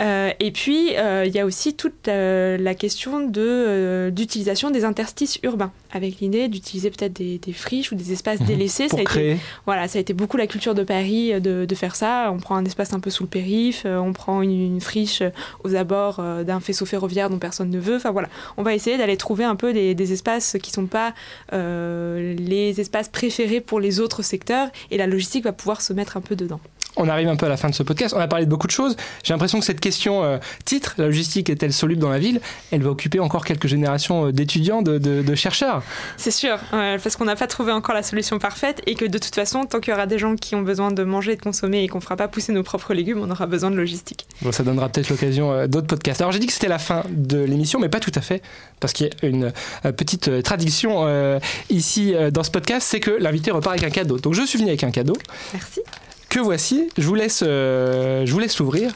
Euh, 0.00 0.30
et 0.40 0.50
puis, 0.50 0.90
il 0.92 1.32
y 1.34 1.38
a 1.40 1.46
aussi 1.46 1.74
toute 1.74 2.06
la 2.08 2.74
question 2.74 3.20
de, 3.26 4.07
d'utilisation 4.10 4.70
des 4.70 4.84
interstices 4.84 5.38
urbains, 5.42 5.72
avec 5.92 6.20
l'idée 6.20 6.48
d'utiliser 6.48 6.90
peut-être 6.90 7.12
des, 7.14 7.38
des 7.38 7.52
friches 7.52 7.92
ou 7.92 7.94
des 7.94 8.12
espaces 8.12 8.40
Mhm. 8.40 8.46
délaissés. 8.46 8.88
Ça 8.88 8.98
a, 8.98 9.02
été, 9.02 9.36
voilà, 9.66 9.88
ça 9.88 9.98
a 9.98 10.00
été 10.00 10.12
beaucoup 10.12 10.36
la 10.36 10.46
culture 10.46 10.74
de 10.74 10.82
Paris 10.82 11.32
euh, 11.32 11.40
de, 11.40 11.64
de 11.64 11.74
faire 11.74 11.96
ça. 11.96 12.30
On 12.32 12.38
prend 12.38 12.56
un 12.56 12.64
espace 12.64 12.92
un 12.92 13.00
peu 13.00 13.10
sous 13.10 13.24
le 13.24 13.28
périph', 13.28 13.82
euh, 13.86 13.98
on 13.98 14.12
prend 14.12 14.42
une, 14.42 14.50
une 14.52 14.80
friche 14.80 15.22
euh, 15.22 15.30
aux 15.64 15.74
abords 15.74 16.16
euh, 16.20 16.44
d'un 16.44 16.60
faisceau 16.60 16.86
ferroviaire 16.86 17.30
dont 17.30 17.38
personne 17.38 17.70
ne 17.70 17.78
veut. 17.78 17.96
Enfin 17.96 18.10
voilà, 18.10 18.28
on 18.56 18.62
va 18.62 18.74
essayer 18.74 18.96
d'aller 18.98 19.16
trouver 19.16 19.44
un 19.44 19.56
peu 19.56 19.72
des, 19.72 19.94
des 19.94 20.12
espaces 20.12 20.56
qui 20.62 20.70
sont 20.70 20.86
pas 20.86 21.14
euh, 21.52 22.34
les 22.38 22.80
espaces 22.80 23.08
préférés 23.08 23.60
pour 23.60 23.80
les 23.80 24.00
autres 24.00 24.22
secteurs, 24.22 24.68
et 24.90 24.96
la 24.96 25.06
logistique 25.06 25.44
va 25.44 25.52
pouvoir 25.52 25.80
se 25.82 25.92
mettre 25.92 26.16
un 26.16 26.20
peu 26.20 26.36
dedans. 26.36 26.60
On 27.00 27.08
arrive 27.08 27.28
un 27.28 27.36
peu 27.36 27.46
à 27.46 27.48
la 27.48 27.56
fin 27.56 27.68
de 27.70 27.74
ce 27.74 27.82
podcast. 27.82 28.14
On 28.16 28.20
a 28.20 28.28
parlé 28.28 28.44
de 28.44 28.50
beaucoup 28.50 28.66
de 28.66 28.72
choses. 28.72 28.96
J'ai 29.22 29.32
l'impression 29.32 29.58
que 29.60 29.64
cette 29.64 29.80
question 29.80 30.24
euh, 30.24 30.38
titre, 30.64 30.94
la 30.98 31.06
logistique 31.06 31.48
est-elle 31.48 31.72
soluble 31.72 32.00
dans 32.00 32.10
la 32.10 32.18
ville? 32.18 32.40
Elle 32.72 32.82
va 32.82 32.90
occuper 32.90 33.20
encore 33.20 33.44
quelques 33.44 33.68
générations 33.68 34.26
euh, 34.26 34.32
d'étudiants, 34.32 34.82
de, 34.82 34.98
de- 34.98 35.22
de 35.22 35.34
chercheurs. 35.34 35.82
C'est 36.16 36.30
sûr, 36.30 36.58
euh, 36.72 36.98
parce 37.02 37.16
qu'on 37.16 37.24
n'a 37.24 37.36
pas 37.36 37.46
trouvé 37.46 37.72
encore 37.72 37.94
la 37.94 38.02
solution 38.02 38.38
parfaite 38.38 38.82
et 38.86 38.94
que 38.94 39.04
de 39.04 39.18
toute 39.18 39.34
façon, 39.34 39.64
tant 39.64 39.80
qu'il 39.80 39.92
y 39.92 39.94
aura 39.94 40.06
des 40.06 40.18
gens 40.18 40.34
qui 40.36 40.54
ont 40.54 40.62
besoin 40.62 40.90
de 40.90 41.04
manger 41.04 41.32
et 41.32 41.36
de 41.36 41.42
consommer 41.42 41.84
et 41.84 41.88
qu'on 41.88 41.98
ne 41.98 42.02
fera 42.02 42.16
pas 42.16 42.28
pousser 42.28 42.52
nos 42.52 42.62
propres 42.64 42.94
légumes, 42.94 43.20
on 43.22 43.30
aura 43.30 43.46
besoin 43.46 43.70
de 43.70 43.76
logistique. 43.76 44.26
Bon, 44.42 44.50
ça 44.52 44.62
donnera 44.64 44.88
peut-être 44.88 45.08
l'occasion 45.08 45.66
d'autres 45.68 45.86
podcasts. 45.86 46.20
Alors 46.20 46.32
j'ai 46.32 46.38
dit 46.40 46.46
que 46.46 46.52
c'était 46.52 46.68
la 46.68 46.78
fin 46.78 47.04
de 47.10 47.38
l'émission, 47.38 47.78
mais 47.78 47.88
pas 47.88 48.00
tout 48.00 48.12
à 48.14 48.20
fait, 48.20 48.42
parce 48.80 48.92
qu'il 48.92 49.06
y 49.06 49.26
a 49.26 49.28
une 49.28 49.52
petite 49.96 50.42
tradition 50.42 51.06
euh, 51.06 51.38
ici 51.70 52.14
dans 52.32 52.42
ce 52.42 52.50
podcast, 52.50 52.86
c'est 52.90 53.00
que 53.00 53.10
l'invité 53.12 53.50
repart 53.50 53.76
avec 53.76 53.84
un 53.84 53.90
cadeau. 53.94 54.18
Donc 54.18 54.34
je 54.34 54.42
suis 54.42 54.58
venu 54.58 54.68
avec 54.70 54.82
un 54.84 54.90
cadeau 54.90 55.14
Merci. 55.52 55.80
Que 56.28 56.40
voici. 56.40 56.88
Je 56.96 57.06
vous 57.06 57.14
laisse, 57.14 57.42
euh, 57.46 58.24
je 58.26 58.32
vous 58.32 58.38
laisse 58.38 58.58
l'ouvrir 58.58 58.92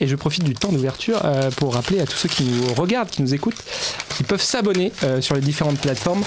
et 0.00 0.06
je 0.06 0.16
profite 0.16 0.44
du 0.44 0.54
temps 0.54 0.72
d'ouverture 0.72 1.20
euh, 1.24 1.50
pour 1.50 1.74
rappeler 1.74 2.00
à 2.00 2.06
tous 2.06 2.16
ceux 2.16 2.28
qui 2.28 2.44
nous 2.44 2.74
regardent, 2.74 3.10
qui 3.10 3.22
nous 3.22 3.34
écoutent, 3.34 3.62
qui 4.16 4.22
peuvent 4.22 4.42
s'abonner 4.42 4.92
euh, 5.02 5.20
sur 5.20 5.34
les 5.34 5.40
différentes 5.40 5.78
plateformes. 5.78 6.22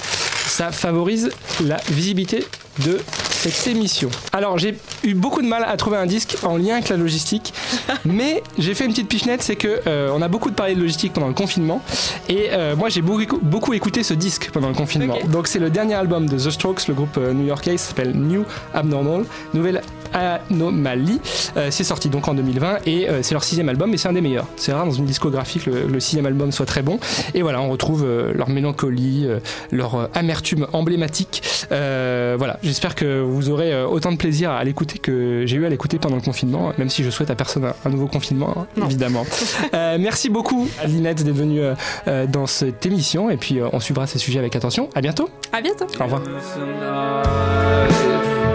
Ça 0.48 0.72
favorise 0.72 1.32
la 1.64 1.78
visibilité 1.90 2.46
de 2.86 3.00
cette 3.30 3.68
émission. 3.68 4.10
Alors 4.34 4.58
j'ai 4.58 4.78
eu 5.04 5.14
beaucoup 5.14 5.42
de 5.42 5.48
mal 5.48 5.64
à 5.66 5.78
trouver 5.78 5.98
un 5.98 6.06
disque 6.06 6.38
en 6.44 6.58
lien 6.58 6.76
avec 6.76 6.90
la 6.90 6.98
logistique, 6.98 7.54
mais 8.06 8.44
j'ai 8.58 8.74
fait 8.74 8.86
une 8.86 8.92
petite 8.92 9.08
pichenette, 9.08 9.42
c'est 9.42 9.56
que 9.56 9.82
euh, 9.88 10.12
on 10.14 10.22
a 10.22 10.28
beaucoup 10.28 10.52
parlé 10.52 10.76
de 10.76 10.82
logistique 10.82 11.14
pendant 11.14 11.28
le 11.28 11.34
confinement 11.34 11.82
et 12.28 12.50
euh, 12.52 12.76
moi 12.76 12.90
j'ai 12.90 13.02
beaucoup, 13.02 13.40
beaucoup 13.42 13.74
écouté 13.74 14.04
ce 14.04 14.14
disque 14.14 14.50
pendant 14.52 14.70
le 14.70 14.76
confinement. 14.76 15.18
Donc 15.30 15.48
c'est 15.48 15.60
le 15.60 15.70
dernier 15.70 15.96
album 15.96 16.28
de 16.28 16.38
The 16.38 16.50
Strokes, 16.50 16.88
le 16.88 16.94
groupe 16.94 17.18
new-yorkais, 17.18 17.78
ça 17.78 17.90
s'appelle 17.90 18.14
New 18.14 18.44
Abnormal, 18.74 19.26
nouvelle 19.54 19.82
anomalie. 20.14 21.20
Euh, 21.58 21.68
c'est 21.72 21.84
sorti 21.84 22.10
donc 22.10 22.28
en 22.28 22.34
2020 22.34 22.80
et 22.86 23.10
euh, 23.10 23.22
c'est 23.24 23.34
leur 23.34 23.44
sixième 23.44 23.70
album, 23.70 23.90
mais 23.92 23.98
c'est 23.98 24.08
un 24.08 24.14
des 24.14 24.22
meilleurs. 24.22 24.46
C'est 24.56 24.74
rare 24.74 24.86
dans 24.86 24.92
une 24.92 25.06
discographie 25.06 25.60
que 25.60 25.70
le, 25.70 25.88
le 25.88 26.00
sixième 26.00 26.26
album 26.26 26.52
soit 26.52 26.66
très 26.66 26.82
bon. 26.82 27.00
Et 27.34 27.42
voilà, 27.42 27.62
on 27.62 27.70
retrouve 27.70 28.04
euh, 28.06 28.34
leur 28.34 28.50
mélancolie, 28.50 29.26
euh, 29.26 29.40
leur 29.72 29.96
euh, 29.96 30.08
amertume 30.14 30.68
emblématique. 30.74 31.42
Euh, 31.72 32.36
voilà, 32.38 32.58
j'espère 32.64 32.96
que 32.96 33.22
vous 33.22 33.50
aurez 33.50 33.72
euh, 33.74 33.86
autant 33.88 34.12
de 34.12 34.18
plaisir 34.18 34.52
à 34.52 34.64
l'écouter 34.64 34.98
que 35.00 35.44
j'ai 35.46 35.58
eu 35.58 35.66
à 35.66 35.70
l'écouter 35.70 36.00
pendant 36.00 36.16
le 36.16 36.22
confinement, 36.22 36.72
même 36.78 36.90
si 36.90 37.04
je 37.04 37.10
souhaite 37.10 37.30
à 37.30 37.36
personne 37.36 37.66
un, 37.66 37.74
un 37.86 37.90
nouveau 37.90 38.08
confinement, 38.08 38.54
hein, 38.58 38.68
Non. 38.78 38.86
évidemment. 38.86 39.26
Euh, 39.74 39.98
merci 40.00 40.30
beaucoup 40.30 40.68
à 40.82 40.88
Linette 40.88 41.24
d'être 41.24 41.36
venue 41.36 41.60
euh, 41.62 42.26
dans 42.28 42.48
cette 42.48 42.84
émission 42.86 43.30
et 43.30 43.38
puis 43.38 43.60
euh, 43.60 43.68
on 43.72 43.80
suivra 43.80 44.08
ces 44.08 44.18
sujets 44.18 44.40
avec 44.40 44.56
attention. 44.56 44.90
À 44.96 45.02
bientôt. 45.02 45.30
À 45.52 45.62
bientôt. 45.62 45.86
Au 46.00 46.04
revoir. 46.06 46.22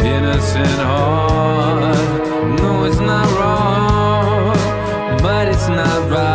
innocent 0.04 0.78
heart. 0.88 1.96
No, 2.60 2.84
it's 2.84 3.00
not 3.00 3.26
wrong, 3.38 4.56
but 5.22 5.48
it's 5.48 5.68
not 5.68 6.10
right. 6.10 6.33